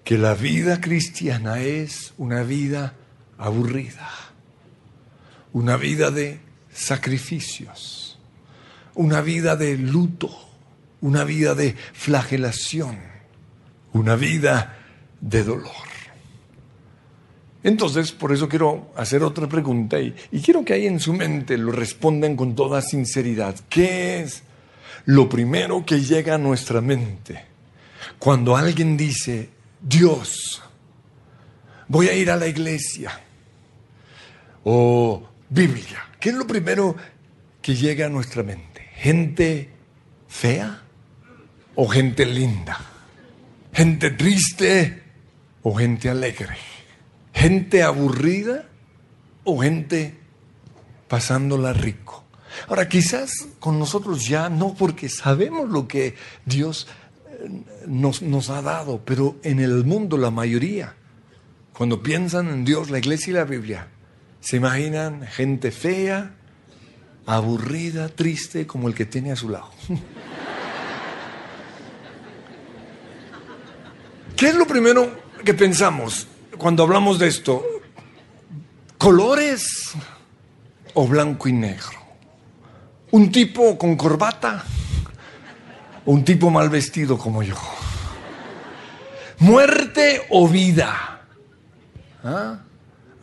que 0.04 0.16
la 0.18 0.34
vida 0.34 0.80
cristiana 0.80 1.60
es 1.60 2.14
una 2.16 2.42
vida 2.42 2.94
aburrida, 3.38 4.08
una 5.52 5.76
vida 5.76 6.10
de 6.10 6.40
sacrificios, 6.72 8.18
una 8.94 9.20
vida 9.20 9.56
de 9.56 9.76
luto, 9.76 10.30
una 11.00 11.24
vida 11.24 11.54
de 11.54 11.74
flagelación, 11.92 12.98
una 13.92 14.14
vida 14.14 14.78
de 15.20 15.44
dolor. 15.44 15.89
Entonces, 17.62 18.12
por 18.12 18.32
eso 18.32 18.48
quiero 18.48 18.90
hacer 18.96 19.22
otra 19.22 19.46
pregunta 19.46 20.00
y, 20.00 20.12
quiero 20.42 20.64
que 20.64 20.72
ahí 20.72 20.86
en 20.86 20.98
su 20.98 21.12
mente 21.12 21.58
lo 21.58 21.72
respondan 21.72 22.34
con 22.34 22.54
toda 22.54 22.80
sinceridad. 22.80 23.54
¿Qué 23.68 24.20
es 24.20 24.42
lo 25.04 25.28
primero 25.28 25.84
que 25.84 26.00
llega 26.00 26.36
a 26.36 26.38
nuestra 26.38 26.80
mente 26.80 27.44
cuando 28.18 28.56
alguien 28.56 28.96
dice, 28.96 29.50
Dios, 29.80 30.62
voy 31.88 32.08
a 32.08 32.14
ir 32.14 32.30
a 32.30 32.36
la 32.36 32.46
iglesia 32.46 33.20
o 34.64 35.22
Biblia? 35.50 36.08
¿Qué 36.18 36.30
es 36.30 36.34
lo 36.34 36.46
primero 36.46 36.96
que 37.60 37.74
llega 37.74 38.06
a 38.06 38.10
nuestra 38.10 38.42
mente? 38.42 38.88
¿Gente 38.94 39.68
fea 40.28 40.82
o 41.74 41.86
gente 41.88 42.24
linda? 42.24 42.78
¿Gente 43.74 44.10
triste 44.12 45.02
o 45.62 45.74
gente 45.74 46.08
alegre? 46.08 46.79
¿Gente 47.32 47.82
aburrida 47.82 48.68
o 49.44 49.60
gente 49.60 50.18
pasándola 51.08 51.72
rico? 51.72 52.24
Ahora, 52.68 52.88
quizás 52.88 53.46
con 53.58 53.78
nosotros 53.78 54.26
ya 54.26 54.48
no, 54.48 54.74
porque 54.74 55.08
sabemos 55.08 55.70
lo 55.70 55.86
que 55.86 56.16
Dios 56.44 56.88
eh, 57.28 57.48
nos, 57.86 58.22
nos 58.22 58.50
ha 58.50 58.60
dado, 58.62 59.02
pero 59.04 59.36
en 59.42 59.60
el 59.60 59.84
mundo 59.84 60.16
la 60.16 60.30
mayoría, 60.30 60.94
cuando 61.72 62.02
piensan 62.02 62.48
en 62.48 62.64
Dios, 62.64 62.90
la 62.90 62.98
iglesia 62.98 63.30
y 63.30 63.34
la 63.34 63.44
Biblia, 63.44 63.88
se 64.40 64.56
imaginan 64.56 65.26
gente 65.26 65.70
fea, 65.70 66.34
aburrida, 67.26 68.08
triste, 68.08 68.66
como 68.66 68.88
el 68.88 68.94
que 68.94 69.06
tiene 69.06 69.32
a 69.32 69.36
su 69.36 69.48
lado. 69.48 69.70
¿Qué 74.36 74.48
es 74.48 74.54
lo 74.54 74.66
primero 74.66 75.10
que 75.44 75.54
pensamos 75.54 76.26
cuando 76.60 76.82
hablamos 76.82 77.18
de 77.18 77.26
esto? 77.26 77.64
¿Colores 78.98 79.92
o 80.92 81.08
blanco 81.08 81.48
y 81.48 81.52
negro? 81.52 81.98
¿Un 83.12 83.32
tipo 83.32 83.76
con 83.78 83.96
corbata 83.96 84.62
o 86.04 86.12
un 86.12 86.22
tipo 86.22 86.50
mal 86.50 86.68
vestido 86.68 87.16
como 87.16 87.42
yo? 87.42 87.56
¿Muerte 89.38 90.26
o 90.28 90.46
vida? 90.46 91.22
¿Ah? 92.22 92.58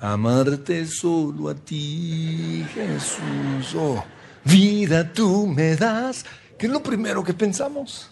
Amarte 0.02 0.88
solo 0.88 1.50
a 1.50 1.56
ti, 1.56 2.66
Jesús. 2.74 3.76
Oh, 3.76 4.04
vida 4.44 5.14
tú 5.14 5.46
me 5.46 5.76
das. 5.76 6.26
¿Qué 6.58 6.66
es 6.66 6.72
lo 6.72 6.82
primero 6.82 7.24
que 7.24 7.34
pensamos? 7.34 8.10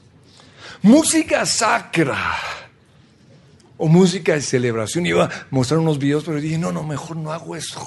Música 0.84 1.48
sacra 1.48 2.65
o 3.78 3.88
música 3.88 4.34
de 4.34 4.42
celebración. 4.42 5.06
Iba 5.06 5.26
a 5.26 5.48
mostrar 5.50 5.80
unos 5.80 6.00
videos, 6.00 6.24
pero 6.24 6.40
dije, 6.40 6.58
no, 6.58 6.72
no, 6.72 6.84
mejor 6.84 7.18
no 7.18 7.32
hago 7.32 7.56
eso. 7.56 7.86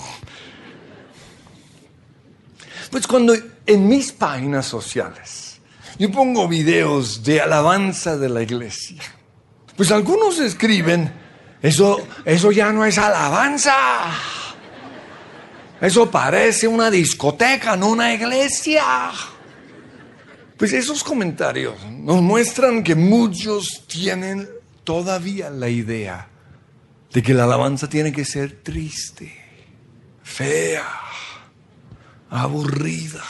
Pues 2.90 3.06
cuando 3.06 3.34
en 3.66 3.88
mis 3.88 4.12
páginas 4.12 4.66
sociales 4.66 5.60
yo 5.98 6.10
pongo 6.10 6.48
videos 6.48 7.22
de 7.22 7.40
alabanza 7.40 8.16
de 8.16 8.28
la 8.28 8.42
iglesia, 8.42 9.02
pues 9.76 9.90
algunos 9.90 10.38
escriben, 10.38 11.12
eso, 11.60 12.00
eso 12.24 12.52
ya 12.52 12.72
no 12.72 12.84
es 12.84 12.98
alabanza. 12.98 13.74
Eso 15.80 16.10
parece 16.10 16.66
una 16.66 16.90
discoteca, 16.90 17.76
no 17.76 17.88
una 17.88 18.12
iglesia. 18.12 18.82
Pues 20.56 20.72
esos 20.72 21.04
comentarios 21.04 21.76
nos 21.88 22.20
muestran 22.20 22.82
que 22.82 22.96
muchos 22.96 23.84
tienen 23.86 24.48
todavía 24.88 25.50
la 25.50 25.68
idea 25.68 26.26
de 27.12 27.22
que 27.22 27.34
la 27.34 27.44
alabanza 27.44 27.90
tiene 27.90 28.10
que 28.10 28.24
ser 28.24 28.62
triste, 28.62 29.30
fea, 30.22 30.88
aburrida, 32.30 33.22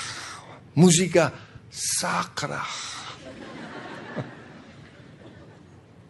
música 0.77 1.33
sacra. 1.69 2.63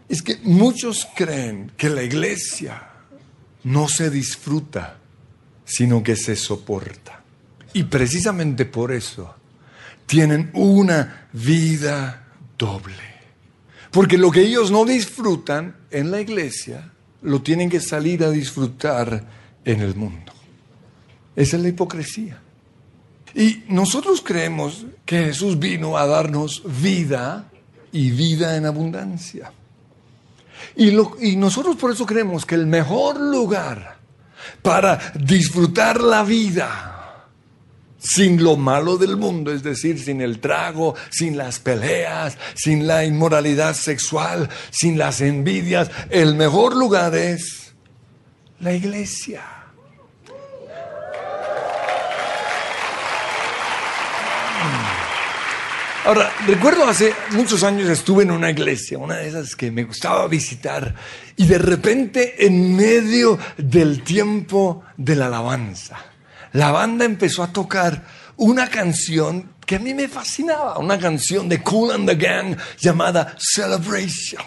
Es 0.07 0.21
que 0.21 0.37
muchos 0.43 1.09
creen 1.17 1.73
que 1.79 1.89
la 1.89 2.03
iglesia 2.03 2.83
no 3.65 3.89
se 3.89 4.11
disfruta, 4.11 4.99
sino 5.65 6.03
que 6.03 6.17
se 6.17 6.37
soporta. 6.37 7.23
Y 7.73 7.85
precisamente 7.85 8.67
por 8.67 8.93
eso 8.93 9.35
tienen 10.05 10.51
una 10.53 11.29
vida 11.33 12.27
doble. 12.59 13.18
Porque 13.91 14.19
lo 14.19 14.31
que 14.31 14.43
ellos 14.43 14.71
no 14.71 14.85
disfrutan 14.85 15.77
en 15.91 16.11
la 16.11 16.21
iglesia, 16.21 16.93
lo 17.23 17.43
tienen 17.43 17.71
que 17.71 17.81
salir 17.81 18.23
a 18.23 18.31
disfrutar 18.31 19.25
en 19.65 19.81
el 19.81 19.95
mundo. 19.95 20.33
Esa 21.35 21.57
es 21.57 21.63
la 21.63 21.69
hipocresía. 21.69 22.41
Y 23.35 23.65
nosotros 23.69 24.23
creemos 24.25 24.87
que 25.05 25.25
Jesús 25.27 25.59
vino 25.59 25.97
a 25.97 26.07
darnos 26.07 26.63
vida 26.81 27.51
y 27.93 28.11
vida 28.11 28.57
en 28.57 28.67
abundancia. 28.67 29.53
Y, 30.77 30.91
y 31.21 31.37
nosotros 31.37 31.77
por 31.77 31.93
eso 31.93 32.05
creemos 32.05 32.45
que 32.45 32.57
el 32.57 32.67
mejor 32.67 33.21
lugar 33.21 33.99
para 34.63 35.13
disfrutar 35.15 36.01
la 36.01 36.23
vida 36.25 36.98
sin 37.99 38.43
lo 38.43 38.57
malo 38.57 38.97
del 38.97 39.17
mundo, 39.17 39.53
es 39.53 39.63
decir, 39.63 39.99
sin 39.99 40.21
el 40.21 40.41
trago, 40.41 40.95
sin 41.11 41.37
las 41.37 41.59
peleas, 41.59 42.39
sin 42.55 42.87
la 42.87 43.05
inmoralidad 43.05 43.75
sexual, 43.75 44.49
sin 44.71 44.99
las 44.99 45.21
envidias, 45.21 45.91
el 46.11 46.35
mejor 46.35 46.77
lugar 46.77 47.15
es 47.15 47.75
la 48.61 48.73
iglesia. 48.73 49.43
Ahora, 56.09 56.33
recuerdo 56.47 56.89
hace 56.89 57.13
muchos 57.33 57.63
años 57.63 57.91
estuve 57.91 58.23
en 58.23 58.31
una 58.31 58.51
iglesia, 58.51 58.97
una 58.97 59.17
de 59.17 59.29
esas 59.29 59.55
que 59.55 59.71
me 59.71 59.85
gustaba 59.85 60.27
visitar, 60.27 60.95
y 61.37 61.47
de 61.47 61.59
repente 61.59 62.47
en 62.47 62.75
medio 62.75 63.39
del 63.59 64.03
tiempo 64.03 64.85
de 64.97 65.17
la 65.17 65.27
alabanza, 65.27 65.99
la 66.53 66.71
banda 66.71 67.05
empezó 67.05 67.43
a 67.43 67.53
tocar 67.53 68.05
una 68.37 68.69
canción 68.69 69.53
que 69.67 69.77
a 69.77 69.79
mí 69.79 69.93
me 69.95 70.09
fascinaba, 70.09 70.79
una 70.79 70.99
canción 70.99 71.49
de 71.49 71.63
Cool 71.63 71.93
and 71.93 72.09
the 72.09 72.15
Gang 72.15 72.57
llamada 72.79 73.35
Celebration. 73.39 74.43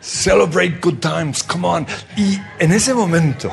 Celebrate 0.00 0.78
good 0.80 1.00
times, 1.00 1.42
come 1.42 1.66
on. 1.66 1.86
Y 2.16 2.38
en 2.58 2.72
ese 2.72 2.94
momento 2.94 3.50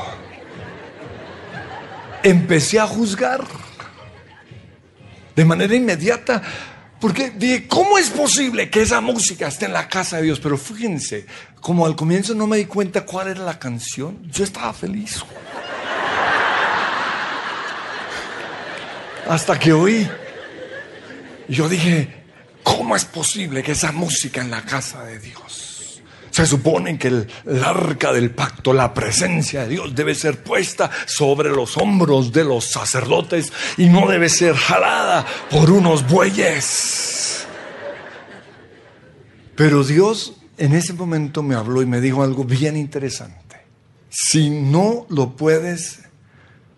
empecé 2.23 2.79
a 2.79 2.87
juzgar 2.87 3.45
de 5.35 5.45
manera 5.45 5.75
inmediata. 5.75 6.41
Porque 6.99 7.29
dije, 7.29 7.67
¿cómo 7.67 7.97
es 7.97 8.09
posible 8.09 8.69
que 8.69 8.81
esa 8.81 9.01
música 9.01 9.47
esté 9.47 9.65
en 9.65 9.73
la 9.73 9.87
casa 9.87 10.17
de 10.17 10.23
Dios? 10.23 10.39
Pero 10.39 10.57
fíjense, 10.57 11.25
como 11.59 11.85
al 11.85 11.95
comienzo 11.95 12.33
no 12.33 12.47
me 12.47 12.57
di 12.57 12.65
cuenta 12.65 13.05
cuál 13.05 13.27
era 13.27 13.43
la 13.43 13.59
canción, 13.59 14.23
yo 14.31 14.43
estaba 14.43 14.73
feliz. 14.73 15.23
Hasta 19.27 19.57
que 19.57 19.73
oí, 19.73 20.07
yo 21.47 21.67
dije, 21.67 22.25
¿cómo 22.63 22.95
es 22.95 23.05
posible 23.05 23.63
que 23.63 23.71
esa 23.71 23.91
música 23.91 24.41
en 24.41 24.51
la 24.51 24.61
casa 24.63 25.03
de 25.03 25.19
Dios? 25.19 26.01
Se 26.29 26.45
supone 26.45 26.99
que 26.99 27.07
el, 27.07 27.27
el 27.45 27.63
arca 27.63 28.11
del 28.11 28.31
pacto, 28.31 28.73
la 28.73 28.93
presencia 28.93 29.63
de 29.63 29.69
Dios 29.69 29.95
debe 29.95 30.13
ser 30.13 30.43
puesta 30.43 30.91
sobre 31.05 31.49
los 31.49 31.77
hombros 31.77 32.31
de 32.33 32.43
los 32.43 32.65
sacerdotes 32.65 33.51
y 33.77 33.87
no 33.87 34.07
debe 34.07 34.29
ser 34.29 34.53
jalada 34.53 35.25
por 35.49 35.71
unos 35.71 36.07
bueyes. 36.07 37.45
Pero 39.55 39.83
Dios 39.83 40.33
en 40.57 40.73
ese 40.73 40.93
momento 40.93 41.43
me 41.43 41.55
habló 41.55 41.81
y 41.81 41.85
me 41.85 42.01
dijo 42.01 42.23
algo 42.23 42.43
bien 42.43 42.77
interesante. 42.77 43.57
Si 44.09 44.49
no 44.49 45.05
lo 45.09 45.35
puedes 45.35 45.99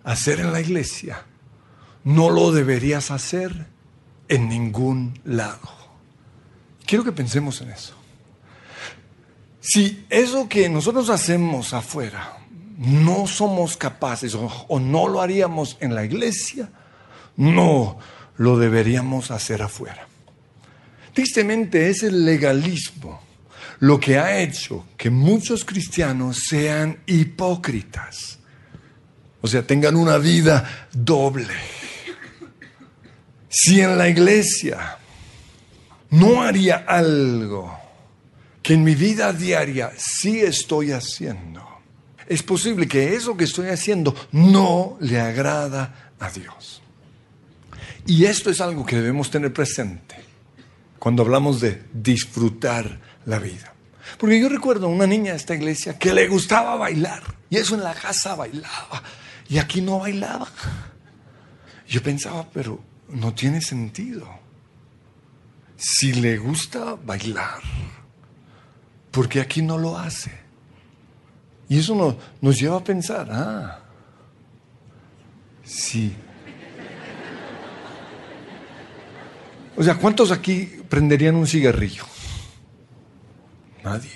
hacer 0.03 0.39
en 0.39 0.51
la 0.51 0.61
iglesia, 0.61 1.25
no 2.07 2.29
lo 2.29 2.53
deberías 2.53 3.11
hacer 3.11 3.67
en 4.29 4.47
ningún 4.47 5.19
lado. 5.25 5.59
Quiero 6.85 7.03
que 7.03 7.11
pensemos 7.11 7.59
en 7.59 7.71
eso. 7.71 7.95
Si 9.59 10.05
eso 10.09 10.47
que 10.47 10.69
nosotros 10.69 11.09
hacemos 11.09 11.73
afuera 11.73 12.37
no 12.77 13.27
somos 13.27 13.75
capaces 13.75 14.35
o, 14.35 14.79
no 14.79 15.09
lo 15.09 15.21
haríamos 15.21 15.75
en 15.81 15.95
la 15.95 16.05
iglesia, 16.05 16.69
no 17.35 17.99
lo 18.37 18.57
deberíamos 18.57 19.29
hacer 19.29 19.61
afuera. 19.61 20.07
Tristemente 21.13 21.89
es 21.89 22.03
el 22.03 22.23
legalismo 22.23 23.19
lo 23.79 23.99
que 23.99 24.17
ha 24.17 24.39
hecho 24.39 24.85
que 24.95 25.09
muchos 25.09 25.65
cristianos 25.65 26.37
sean 26.47 26.99
hipócritas. 27.05 28.39
O 29.41 29.47
sea, 29.47 29.67
tengan 29.67 29.97
una 29.97 30.17
vida 30.17 30.87
doble. 30.93 31.76
Si 33.59 33.81
en 33.81 33.97
la 33.97 34.07
iglesia 34.07 34.99
no 36.11 36.43
haría 36.43 36.85
algo 36.87 37.75
que 38.61 38.75
en 38.75 38.83
mi 38.83 38.93
vida 38.93 39.33
diaria 39.33 39.91
sí 39.97 40.41
estoy 40.41 40.91
haciendo, 40.91 41.67
es 42.27 42.43
posible 42.43 42.87
que 42.87 43.15
eso 43.15 43.35
que 43.35 43.45
estoy 43.45 43.69
haciendo 43.69 44.13
no 44.31 44.95
le 44.99 45.19
agrada 45.19 46.11
a 46.19 46.29
Dios. 46.29 46.83
Y 48.05 48.25
esto 48.25 48.51
es 48.51 48.61
algo 48.61 48.85
que 48.85 48.97
debemos 48.97 49.31
tener 49.31 49.51
presente 49.51 50.17
cuando 50.99 51.23
hablamos 51.23 51.59
de 51.59 51.81
disfrutar 51.91 52.99
la 53.25 53.39
vida. 53.39 53.73
Porque 54.19 54.39
yo 54.39 54.49
recuerdo 54.49 54.85
a 54.85 54.89
una 54.89 55.07
niña 55.07 55.31
de 55.31 55.37
esta 55.37 55.55
iglesia 55.55 55.97
que 55.97 56.13
le 56.13 56.27
gustaba 56.27 56.75
bailar. 56.75 57.23
Y 57.49 57.57
eso 57.57 57.73
en 57.73 57.83
la 57.83 57.95
casa 57.95 58.35
bailaba. 58.35 59.01
Y 59.49 59.57
aquí 59.57 59.81
no 59.81 59.97
bailaba. 59.97 60.47
Yo 61.87 62.03
pensaba, 62.03 62.47
pero 62.53 62.96
no 63.09 63.33
tiene 63.33 63.61
sentido. 63.61 64.27
Si 65.75 66.13
le 66.13 66.37
gusta 66.37 66.95
bailar, 66.95 67.61
¿por 69.11 69.29
qué 69.29 69.41
aquí 69.41 69.61
no 69.61 69.77
lo 69.77 69.97
hace? 69.97 70.31
Y 71.69 71.79
eso 71.79 72.17
nos, 72.41 72.59
lleva 72.59 72.77
a 72.77 72.83
pensar, 72.83 73.27
ah, 73.29 73.79
sí. 75.63 76.15
O 79.75 79.83
sea, 79.83 79.95
¿cuántos 79.95 80.31
aquí 80.31 80.81
prenderían 80.89 81.35
un 81.35 81.45
cigarrillo? 81.45 82.05
Nadie. 83.83 84.09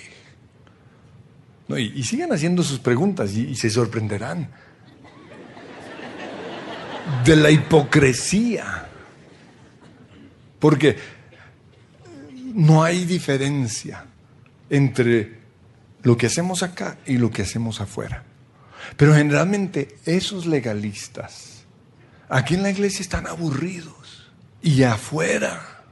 No, 1.68 1.78
y, 1.78 1.92
y 1.94 2.02
siguen 2.02 2.32
haciendo 2.32 2.62
sus 2.62 2.80
preguntas 2.80 3.32
y 3.32 3.54
se 3.54 3.70
sorprenderán 3.70 4.50
de 7.24 7.36
la 7.36 7.50
hipocresía. 7.50 8.88
Porque 10.58 10.96
no 12.54 12.82
hay 12.84 13.04
diferencia 13.04 14.04
entre 14.70 15.38
lo 16.02 16.16
que 16.16 16.26
hacemos 16.26 16.62
acá 16.62 16.98
y 17.06 17.18
lo 17.18 17.30
que 17.30 17.42
hacemos 17.42 17.80
afuera. 17.80 18.24
Pero 18.96 19.14
generalmente 19.14 19.96
esos 20.04 20.46
legalistas 20.46 21.52
aquí 22.32 22.54
en 22.54 22.62
la 22.62 22.70
iglesia 22.70 23.02
están 23.02 23.26
aburridos 23.26 24.30
y 24.62 24.82
afuera 24.84 25.82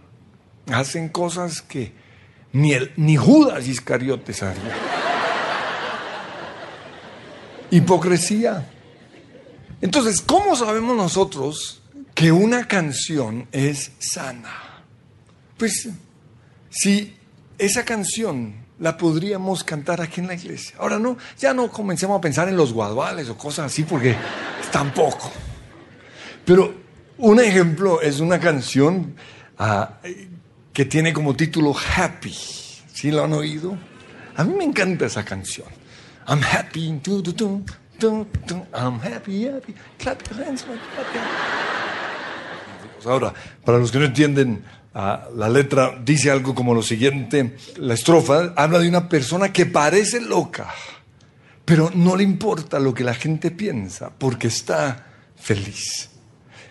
hacen 0.72 1.08
cosas 1.08 1.60
que 1.60 1.92
ni, 2.52 2.72
el, 2.72 2.92
ni 2.96 3.16
Judas 3.16 3.68
Iscariote 3.68 4.32
haría. 4.44 4.74
Hipocresía. 7.70 8.68
Entonces, 9.80 10.20
¿cómo 10.20 10.56
sabemos 10.56 10.96
nosotros 10.96 11.82
que 12.14 12.32
una 12.32 12.68
canción 12.68 13.48
es 13.52 13.92
sana? 13.98 14.84
Pues 15.56 15.88
si 16.68 17.16
esa 17.58 17.84
canción 17.84 18.54
la 18.78 18.96
podríamos 18.96 19.62
cantar 19.62 20.00
aquí 20.00 20.20
en 20.20 20.26
la 20.26 20.34
iglesia. 20.34 20.76
Ahora 20.78 20.98
no, 20.98 21.16
ya 21.38 21.54
no 21.54 21.70
comencemos 21.70 22.18
a 22.18 22.20
pensar 22.20 22.48
en 22.48 22.56
los 22.56 22.72
guaduales 22.72 23.28
o 23.28 23.36
cosas 23.36 23.66
así 23.66 23.84
porque 23.84 24.16
tampoco. 24.72 25.30
Pero 26.44 26.74
un 27.18 27.40
ejemplo 27.40 28.00
es 28.00 28.20
una 28.20 28.40
canción 28.40 29.14
ah, 29.58 29.98
que 30.72 30.86
tiene 30.86 31.12
como 31.12 31.36
título 31.36 31.74
Happy. 31.96 32.34
¿Sí 32.92 33.10
lo 33.10 33.24
han 33.24 33.34
oído? 33.34 33.76
A 34.36 34.44
mí 34.44 34.54
me 34.56 34.64
encanta 34.64 35.06
esa 35.06 35.24
canción. 35.24 35.68
I'm 36.26 36.40
happy. 36.42 37.00
tu, 37.02 37.22
tu, 37.22 37.32
tu, 37.34 37.64
I'm 38.02 39.00
happy, 39.00 39.46
happy. 39.46 39.74
Clap 39.98 40.22
your 40.28 40.44
hands, 40.44 40.64
your 40.64 40.76
hands. 40.76 41.70
Ahora, 43.06 43.32
para 43.64 43.78
los 43.78 43.90
que 43.90 43.98
no 43.98 44.04
entienden, 44.04 44.62
ah, 44.94 45.28
la 45.34 45.48
letra 45.48 45.98
dice 46.04 46.30
algo 46.30 46.54
como 46.54 46.74
lo 46.74 46.82
siguiente. 46.82 47.56
La 47.76 47.94
estrofa 47.94 48.52
habla 48.56 48.78
de 48.78 48.88
una 48.88 49.08
persona 49.08 49.52
que 49.52 49.66
parece 49.66 50.20
loca, 50.20 50.68
pero 51.64 51.90
no 51.94 52.16
le 52.16 52.24
importa 52.24 52.78
lo 52.78 52.92
que 52.92 53.04
la 53.04 53.14
gente 53.14 53.50
piensa 53.50 54.10
porque 54.10 54.48
está 54.48 55.06
feliz. 55.36 56.10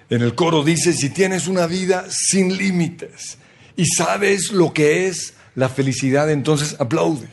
En 0.10 0.22
el 0.22 0.34
coro 0.36 0.64
dice, 0.64 0.94
si 0.94 1.10
tienes 1.10 1.48
una 1.48 1.68
vida 1.68 2.06
sin 2.10 2.58
límites 2.58 3.38
y 3.76 3.86
sabes 3.86 4.52
lo 4.52 4.74
que 4.74 5.08
es 5.08 5.34
la 5.56 5.70
felicidad, 5.70 6.30
entonces 6.32 6.76
aplaude. 6.80 7.30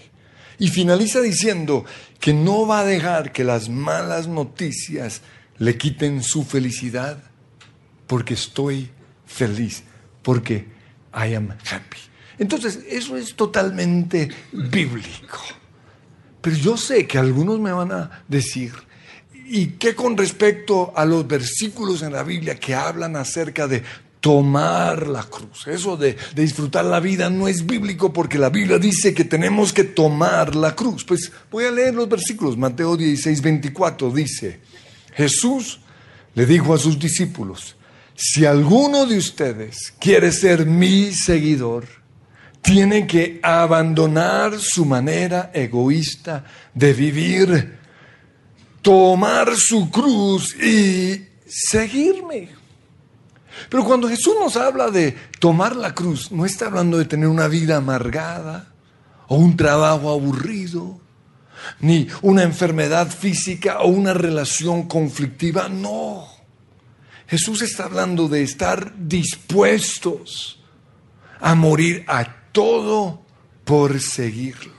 Y 0.58 0.68
finaliza 0.68 1.20
diciendo 1.20 1.84
que 2.20 2.32
no 2.32 2.66
va 2.66 2.80
a 2.80 2.84
dejar 2.84 3.32
que 3.32 3.44
las 3.44 3.68
malas 3.68 4.26
noticias 4.26 5.20
le 5.58 5.76
quiten 5.76 6.22
su 6.22 6.44
felicidad 6.44 7.22
porque 8.06 8.34
estoy 8.34 8.90
feliz, 9.26 9.82
porque 10.22 10.66
I 11.14 11.34
am 11.34 11.50
happy. 11.50 11.98
Entonces, 12.38 12.80
eso 12.88 13.16
es 13.16 13.34
totalmente 13.34 14.28
bíblico. 14.52 15.38
Pero 16.40 16.56
yo 16.56 16.76
sé 16.76 17.06
que 17.06 17.18
algunos 17.18 17.58
me 17.58 17.72
van 17.72 17.92
a 17.92 18.22
decir, 18.28 18.72
¿y 19.46 19.68
qué 19.72 19.94
con 19.94 20.16
respecto 20.16 20.92
a 20.94 21.04
los 21.04 21.26
versículos 21.26 22.02
en 22.02 22.12
la 22.12 22.22
Biblia 22.22 22.56
que 22.56 22.74
hablan 22.74 23.16
acerca 23.16 23.66
de 23.66 23.82
tomar 24.26 25.06
la 25.06 25.22
cruz? 25.22 25.68
Eso 25.68 25.96
de, 25.96 26.16
disfrutar 26.34 26.84
la 26.84 26.98
vida 26.98 27.30
no 27.30 27.46
es 27.46 27.64
bíblico 27.64 28.12
porque 28.12 28.38
la 28.38 28.50
Biblia 28.50 28.76
dice 28.76 29.14
que 29.14 29.22
tenemos 29.22 29.72
que 29.72 29.84
tomar 29.84 30.56
la 30.56 30.74
cruz. 30.74 31.04
Pues 31.04 31.30
voy 31.48 31.64
a 31.66 31.70
leer 31.70 31.94
los 31.94 32.08
versículos. 32.08 32.56
Mateo 32.56 32.96
16, 32.96 33.40
24 33.40 34.10
dice, 34.10 34.58
Jesús 35.14 35.78
le 36.34 36.44
dijo 36.44 36.74
a 36.74 36.78
sus 36.78 36.98
discípulos, 36.98 37.76
si 38.16 38.44
alguno 38.44 39.06
de 39.06 39.16
ustedes 39.16 39.94
quiere 40.00 40.32
ser 40.32 40.66
mi 40.66 41.12
seguidor, 41.12 41.86
tiene 42.60 43.06
que 43.06 43.38
abandonar 43.44 44.58
su 44.58 44.84
manera 44.84 45.52
egoísta 45.54 46.44
de 46.74 46.92
vivir, 46.92 47.78
tomar 48.82 49.54
su 49.54 49.88
cruz 49.88 50.52
y 50.56 51.28
seguirme. 51.46 52.55
Pero 53.68 53.84
cuando 53.84 54.08
Jesús 54.08 54.34
nos 54.38 54.56
habla 54.56 54.90
de 54.90 55.16
tomar 55.38 55.76
la 55.76 55.94
cruz, 55.94 56.30
no 56.32 56.44
está 56.44 56.66
hablando 56.66 56.98
de 56.98 57.04
tener 57.04 57.28
una 57.28 57.48
vida 57.48 57.76
amargada 57.76 58.72
o 59.28 59.36
un 59.36 59.56
trabajo 59.56 60.10
aburrido, 60.10 61.00
ni 61.80 62.08
una 62.22 62.42
enfermedad 62.42 63.08
física 63.08 63.80
o 63.80 63.88
una 63.88 64.14
relación 64.14 64.86
conflictiva, 64.86 65.68
no. 65.68 66.26
Jesús 67.28 67.62
está 67.62 67.84
hablando 67.84 68.28
de 68.28 68.42
estar 68.42 68.92
dispuestos 68.96 70.60
a 71.40 71.54
morir 71.54 72.04
a 72.06 72.50
todo 72.52 73.22
por 73.64 74.00
seguirlo. 74.00 74.74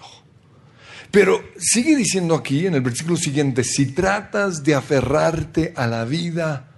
Pero 1.11 1.43
sigue 1.57 1.95
diciendo 1.95 2.35
aquí 2.35 2.67
en 2.67 2.75
el 2.75 2.81
versículo 2.81 3.17
siguiente, 3.17 3.63
si 3.63 3.87
tratas 3.87 4.63
de 4.63 4.75
aferrarte 4.75 5.73
a 5.75 5.87
la 5.87 6.05
vida, 6.05 6.71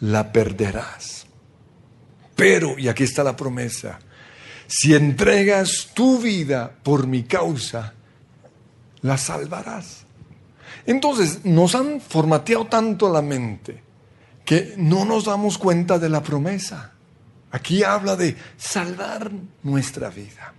la 0.00 0.32
perderás. 0.32 1.25
Pero, 2.36 2.78
y 2.78 2.88
aquí 2.88 3.02
está 3.02 3.24
la 3.24 3.34
promesa, 3.34 3.98
si 4.68 4.94
entregas 4.94 5.88
tu 5.94 6.18
vida 6.18 6.70
por 6.82 7.06
mi 7.06 7.24
causa, 7.24 7.94
la 9.02 9.16
salvarás. 9.16 10.04
Entonces, 10.84 11.44
nos 11.44 11.74
han 11.74 12.00
formateado 12.00 12.66
tanto 12.66 13.12
la 13.12 13.22
mente 13.22 13.82
que 14.44 14.74
no 14.76 15.04
nos 15.04 15.24
damos 15.24 15.58
cuenta 15.58 15.98
de 15.98 16.08
la 16.08 16.22
promesa. 16.22 16.92
Aquí 17.50 17.82
habla 17.82 18.16
de 18.16 18.36
salvar 18.56 19.30
nuestra 19.62 20.10
vida. 20.10 20.52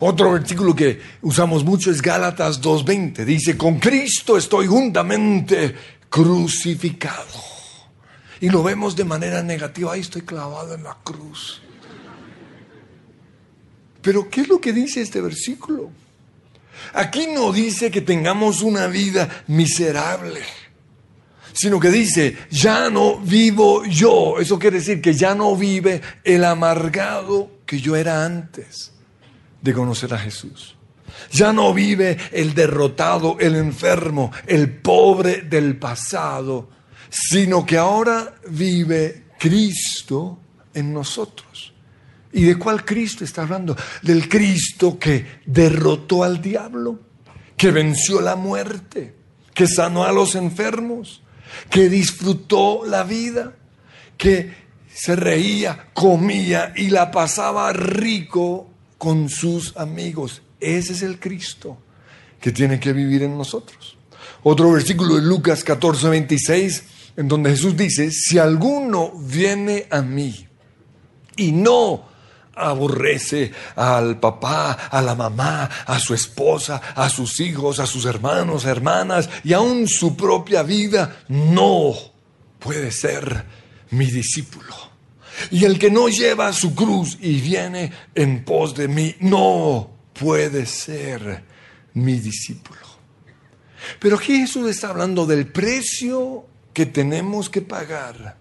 Otro 0.00 0.32
versículo 0.32 0.74
que 0.74 1.00
usamos 1.22 1.64
mucho 1.64 1.90
es 1.90 2.02
Gálatas 2.02 2.60
2.20. 2.60 3.24
Dice, 3.24 3.56
con 3.56 3.78
Cristo 3.78 4.36
estoy 4.36 4.66
juntamente 4.66 5.74
crucificado. 6.08 7.49
Y 8.40 8.48
lo 8.48 8.62
vemos 8.62 8.96
de 8.96 9.04
manera 9.04 9.42
negativa. 9.42 9.92
Ahí 9.92 10.00
estoy 10.00 10.22
clavado 10.22 10.74
en 10.74 10.82
la 10.82 10.96
cruz. 11.02 11.60
Pero 14.02 14.30
¿qué 14.30 14.42
es 14.42 14.48
lo 14.48 14.60
que 14.60 14.72
dice 14.72 15.02
este 15.02 15.20
versículo? 15.20 15.90
Aquí 16.94 17.26
no 17.26 17.52
dice 17.52 17.90
que 17.90 18.00
tengamos 18.00 18.62
una 18.62 18.86
vida 18.86 19.44
miserable, 19.48 20.40
sino 21.52 21.78
que 21.78 21.90
dice, 21.90 22.38
ya 22.50 22.88
no 22.88 23.18
vivo 23.18 23.84
yo. 23.84 24.40
Eso 24.40 24.58
quiere 24.58 24.78
decir 24.78 25.02
que 25.02 25.12
ya 25.12 25.34
no 25.34 25.54
vive 25.54 26.00
el 26.24 26.44
amargado 26.44 27.50
que 27.66 27.80
yo 27.80 27.96
era 27.96 28.24
antes 28.24 28.92
de 29.60 29.74
conocer 29.74 30.14
a 30.14 30.18
Jesús. 30.18 30.76
Ya 31.30 31.52
no 31.52 31.74
vive 31.74 32.16
el 32.32 32.54
derrotado, 32.54 33.36
el 33.38 33.56
enfermo, 33.56 34.32
el 34.46 34.70
pobre 34.70 35.42
del 35.42 35.76
pasado, 35.76 36.70
sino 37.10 37.66
que 37.66 37.76
ahora 37.76 38.34
vive 38.48 39.24
Cristo 39.38 40.38
en 40.72 40.92
nosotros. 40.92 41.72
¿Y 42.32 42.44
de 42.44 42.56
cuál 42.56 42.84
Cristo 42.84 43.24
está 43.24 43.42
hablando? 43.42 43.76
Del 44.02 44.28
Cristo 44.28 44.98
que 44.98 45.40
derrotó 45.44 46.22
al 46.22 46.40
diablo, 46.40 47.00
que 47.56 47.72
venció 47.72 48.20
la 48.20 48.36
muerte, 48.36 49.14
que 49.52 49.66
sanó 49.66 50.04
a 50.04 50.12
los 50.12 50.36
enfermos, 50.36 51.22
que 51.68 51.88
disfrutó 51.88 52.82
la 52.86 53.02
vida, 53.02 53.56
que 54.16 54.54
se 54.94 55.16
reía, 55.16 55.88
comía 55.92 56.72
y 56.76 56.90
la 56.90 57.10
pasaba 57.10 57.72
rico 57.72 58.70
con 58.96 59.28
sus 59.28 59.76
amigos. 59.76 60.42
Ese 60.60 60.92
es 60.92 61.02
el 61.02 61.18
Cristo 61.18 61.78
que 62.40 62.52
tiene 62.52 62.78
que 62.78 62.92
vivir 62.92 63.22
en 63.22 63.36
nosotros. 63.36 63.96
Otro 64.42 64.72
versículo 64.72 65.16
de 65.16 65.22
Lucas 65.22 65.64
14, 65.64 66.08
26, 66.08 66.84
en 67.16 67.28
donde 67.28 67.50
Jesús 67.50 67.76
dice, 67.76 68.10
si 68.10 68.38
alguno 68.38 69.12
viene 69.14 69.86
a 69.90 70.02
mí 70.02 70.46
y 71.36 71.52
no 71.52 72.08
aborrece 72.54 73.52
al 73.76 74.20
papá, 74.20 74.72
a 74.90 75.02
la 75.02 75.14
mamá, 75.14 75.68
a 75.86 75.98
su 75.98 76.14
esposa, 76.14 76.80
a 76.94 77.08
sus 77.08 77.40
hijos, 77.40 77.78
a 77.78 77.86
sus 77.86 78.04
hermanos, 78.04 78.64
hermanas 78.64 79.28
y 79.44 79.52
aún 79.52 79.88
su 79.88 80.16
propia 80.16 80.62
vida, 80.62 81.22
no 81.28 81.94
puede 82.58 82.90
ser 82.92 83.44
mi 83.90 84.06
discípulo. 84.06 84.74
Y 85.50 85.64
el 85.64 85.78
que 85.78 85.90
no 85.90 86.08
lleva 86.08 86.52
su 86.52 86.74
cruz 86.74 87.16
y 87.20 87.40
viene 87.40 87.92
en 88.14 88.44
pos 88.44 88.74
de 88.74 88.88
mí, 88.88 89.14
no 89.20 89.90
puede 90.12 90.66
ser 90.66 91.44
mi 91.94 92.18
discípulo. 92.18 92.80
Pero 93.98 94.16
aquí 94.16 94.40
Jesús 94.40 94.68
está 94.68 94.90
hablando 94.90 95.24
del 95.24 95.46
precio 95.46 96.46
que 96.72 96.86
tenemos 96.86 97.48
que 97.50 97.62
pagar 97.62 98.36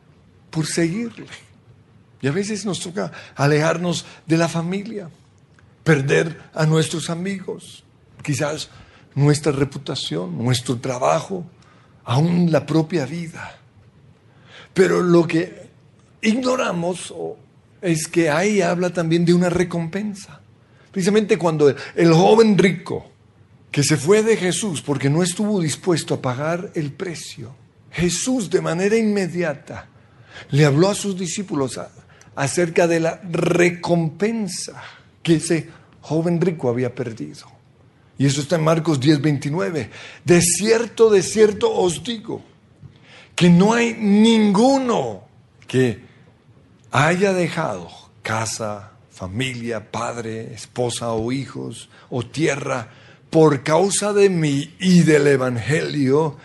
por 0.50 0.66
seguirle. 0.66 1.28
Y 2.22 2.28
a 2.28 2.32
veces 2.32 2.66
nos 2.66 2.80
toca 2.80 3.12
alejarnos 3.36 4.06
de 4.26 4.38
la 4.38 4.50
familia, 4.50 5.10
perder 5.84 6.42
a 6.54 6.66
nuestros 6.66 7.10
amigos, 7.10 7.84
quizás 8.22 8.70
nuestra 9.16 9.52
reputación, 9.52 10.38
nuestro 10.38 10.78
trabajo, 10.78 11.46
aún 12.04 12.52
la 12.52 12.66
propia 12.66 13.06
vida. 13.06 13.58
Pero 14.74 15.02
lo 15.02 15.28
que 15.28 15.70
ignoramos 16.22 17.14
es 17.82 18.08
que 18.08 18.30
ahí 18.30 18.62
habla 18.62 18.92
también 18.92 19.26
de 19.26 19.34
una 19.34 19.50
recompensa. 19.50 20.42
Precisamente 20.92 21.38
cuando 21.38 21.74
el 21.96 22.14
joven 22.14 22.58
rico 22.58 23.10
que 23.72 23.84
se 23.84 23.98
fue 23.98 24.24
de 24.24 24.36
Jesús 24.36 24.82
porque 24.82 25.10
no 25.10 25.22
estuvo 25.22 25.62
dispuesto 25.62 26.16
a 26.16 26.22
pagar 26.22 26.72
el 26.74 26.92
precio, 26.92 27.54
Jesús 27.92 28.50
de 28.50 28.62
manera 28.62 28.96
inmediata 28.96 29.88
le 30.52 30.66
habló 30.66 30.90
a 30.90 30.96
sus 30.96 31.18
discípulos 31.18 31.80
acerca 32.36 32.88
de 32.88 33.00
la 33.00 33.22
recompensa 33.30 34.82
que 35.24 35.36
ese 35.36 35.70
joven 36.02 36.40
rico 36.40 36.70
había 36.70 36.94
perdido. 36.94 37.48
Y 38.18 38.26
eso 38.26 38.42
está 38.42 38.58
en 38.58 38.64
Marcos 38.64 39.00
10, 39.00 39.22
29. 39.22 39.90
De 40.26 40.42
cierto, 40.42 41.10
de 41.10 41.24
cierto 41.24 41.74
os 41.74 42.04
digo 42.04 42.44
que 43.36 43.50
no 43.50 43.74
hay 43.74 43.96
ninguno 43.98 45.24
que 45.68 46.04
haya 46.92 47.34
dejado 47.34 47.90
casa, 48.22 48.92
familia, 49.10 49.92
padre, 49.92 50.54
esposa 50.54 51.14
o 51.14 51.32
hijos 51.32 51.90
o 52.10 52.24
tierra 52.26 52.90
por 53.30 53.64
causa 53.64 54.12
de 54.12 54.30
mí 54.30 54.76
y 54.80 55.04
del 55.04 55.28
Evangelio, 55.28 56.38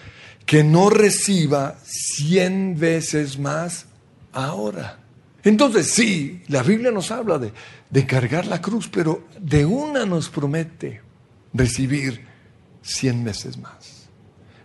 que 0.46 0.62
no 0.62 0.90
reciba 0.90 1.76
cien 1.84 2.78
veces 2.78 3.38
más 3.38 3.86
ahora. 4.32 4.98
Entonces 5.42 5.90
sí, 5.90 6.42
la 6.48 6.62
Biblia 6.62 6.90
nos 6.90 7.10
habla 7.10 7.38
de, 7.38 8.06
cargar 8.06 8.46
la 8.46 8.60
cruz, 8.60 8.88
pero 8.88 9.26
de 9.38 9.64
una 9.64 10.06
nos 10.06 10.28
promete 10.28 11.02
recibir 11.52 12.24
cien 12.82 13.24
veces 13.24 13.58
más. 13.58 14.08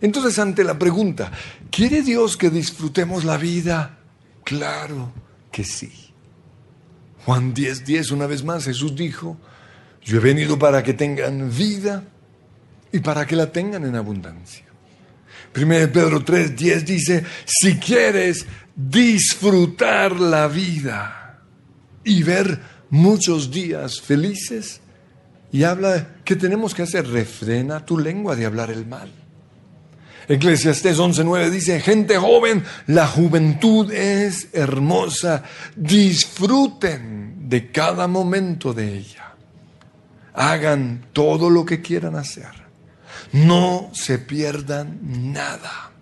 Entonces 0.00 0.38
ante 0.38 0.64
la 0.64 0.78
pregunta, 0.78 1.30
¿quiere 1.70 2.02
Dios 2.02 2.36
que 2.36 2.50
disfrutemos 2.50 3.24
la 3.24 3.36
vida? 3.36 3.98
Claro 4.44 5.12
que 5.52 5.64
sí. 5.64 5.92
Juan 7.26 7.52
10, 7.52 7.84
10, 7.84 8.10
una 8.12 8.26
vez 8.26 8.42
más, 8.42 8.64
Jesús 8.64 8.96
dijo, 8.96 9.36
yo 10.02 10.16
he 10.16 10.20
venido 10.20 10.58
para 10.58 10.82
que 10.82 10.94
tengan 10.94 11.50
vida 11.54 12.04
y 12.90 13.00
para 13.00 13.26
que 13.26 13.36
la 13.36 13.52
tengan 13.52 13.84
en 13.84 13.94
abundancia. 13.94 14.69
Primero 15.52 15.92
Pedro 15.92 16.22
3, 16.22 16.56
10 16.56 16.84
dice, 16.84 17.24
si 17.44 17.76
quieres 17.76 18.46
disfrutar 18.74 20.18
la 20.20 20.48
vida 20.48 21.40
y 22.04 22.22
ver 22.22 22.60
muchos 22.90 23.50
días 23.50 24.00
felices, 24.00 24.80
y 25.52 25.64
habla, 25.64 26.16
¿qué 26.24 26.36
tenemos 26.36 26.74
que 26.74 26.82
hacer? 26.82 27.08
Refrena 27.08 27.84
tu 27.84 27.98
lengua 27.98 28.36
de 28.36 28.46
hablar 28.46 28.70
el 28.70 28.86
mal. 28.86 29.10
Eclesiastés 30.28 30.96
11:9 30.96 31.50
dice, 31.50 31.80
gente 31.80 32.16
joven, 32.16 32.62
la 32.86 33.08
juventud 33.08 33.90
es 33.92 34.48
hermosa, 34.52 35.42
disfruten 35.74 37.48
de 37.48 37.72
cada 37.72 38.06
momento 38.06 38.72
de 38.72 38.96
ella. 38.96 39.34
Hagan 40.34 41.06
todo 41.12 41.50
lo 41.50 41.64
que 41.64 41.82
quieran 41.82 42.14
hacer. 42.14 42.59
No 43.32 43.90
se 43.92 44.18
pierdan 44.18 44.98
nada. 45.32 45.92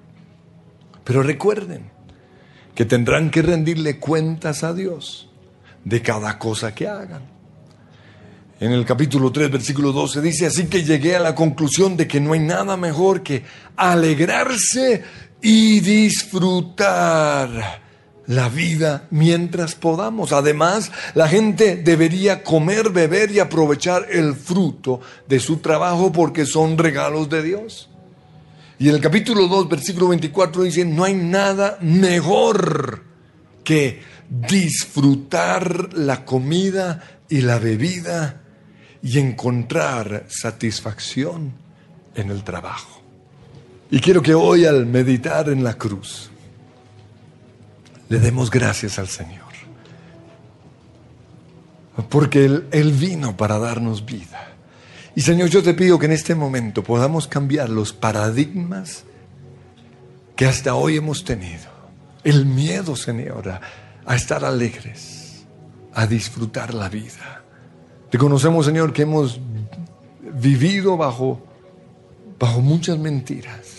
Pero 1.04 1.22
recuerden 1.22 1.90
que 2.74 2.84
tendrán 2.84 3.30
que 3.30 3.42
rendirle 3.42 3.98
cuentas 3.98 4.64
a 4.64 4.72
Dios 4.72 5.28
de 5.84 6.02
cada 6.02 6.38
cosa 6.38 6.74
que 6.74 6.86
hagan. 6.86 7.22
En 8.60 8.72
el 8.72 8.84
capítulo 8.84 9.30
3, 9.30 9.50
versículo 9.50 9.92
12 9.92 10.20
dice, 10.20 10.46
así 10.46 10.66
que 10.66 10.82
llegué 10.82 11.16
a 11.16 11.20
la 11.20 11.34
conclusión 11.34 11.96
de 11.96 12.08
que 12.08 12.20
no 12.20 12.32
hay 12.32 12.40
nada 12.40 12.76
mejor 12.76 13.22
que 13.22 13.44
alegrarse 13.76 15.04
y 15.40 15.80
disfrutar 15.80 17.48
la 18.28 18.48
vida 18.48 19.08
mientras 19.10 19.74
podamos. 19.74 20.32
Además, 20.32 20.92
la 21.14 21.28
gente 21.28 21.76
debería 21.76 22.44
comer, 22.44 22.90
beber 22.90 23.32
y 23.32 23.40
aprovechar 23.40 24.06
el 24.10 24.34
fruto 24.34 25.00
de 25.26 25.40
su 25.40 25.56
trabajo 25.56 26.12
porque 26.12 26.46
son 26.46 26.78
regalos 26.78 27.28
de 27.28 27.42
Dios. 27.42 27.88
Y 28.78 28.88
en 28.88 28.94
el 28.94 29.00
capítulo 29.00 29.48
2, 29.48 29.68
versículo 29.68 30.08
24 30.08 30.62
dice, 30.62 30.84
no 30.84 31.02
hay 31.04 31.14
nada 31.14 31.78
mejor 31.80 33.02
que 33.64 34.00
disfrutar 34.28 35.94
la 35.94 36.24
comida 36.24 37.02
y 37.28 37.40
la 37.40 37.58
bebida 37.58 38.42
y 39.02 39.18
encontrar 39.18 40.26
satisfacción 40.28 41.54
en 42.14 42.30
el 42.30 42.44
trabajo. 42.44 43.02
Y 43.90 44.00
quiero 44.00 44.22
que 44.22 44.34
hoy 44.34 44.66
al 44.66 44.84
meditar 44.84 45.48
en 45.48 45.64
la 45.64 45.74
cruz, 45.74 46.30
le 48.08 48.18
demos 48.18 48.50
gracias 48.50 48.98
al 48.98 49.08
Señor. 49.08 49.46
Porque 52.08 52.44
él, 52.44 52.92
vino 52.92 53.36
para 53.36 53.58
darnos 53.58 54.04
vida. 54.04 54.52
Y 55.14 55.22
Señor, 55.22 55.48
yo 55.48 55.62
te 55.62 55.74
pido 55.74 55.98
que 55.98 56.06
en 56.06 56.12
este 56.12 56.34
momento 56.34 56.82
podamos 56.82 57.26
cambiar 57.26 57.68
los 57.68 57.92
paradigmas 57.92 59.04
que 60.36 60.46
hasta 60.46 60.74
hoy 60.74 60.96
hemos 60.96 61.24
tenido. 61.24 61.66
El 62.22 62.46
miedo, 62.46 62.94
Señor, 62.94 63.48
a, 63.48 63.60
a 64.06 64.14
estar 64.14 64.44
alegres, 64.44 65.44
a 65.92 66.06
disfrutar 66.06 66.72
la 66.72 66.88
vida. 66.88 67.42
Reconocemos, 68.12 68.66
Señor, 68.66 68.92
que 68.92 69.02
hemos 69.02 69.40
vivido 70.34 70.96
bajo, 70.96 71.44
bajo 72.38 72.60
muchas 72.60 72.96
mentiras. 72.98 73.77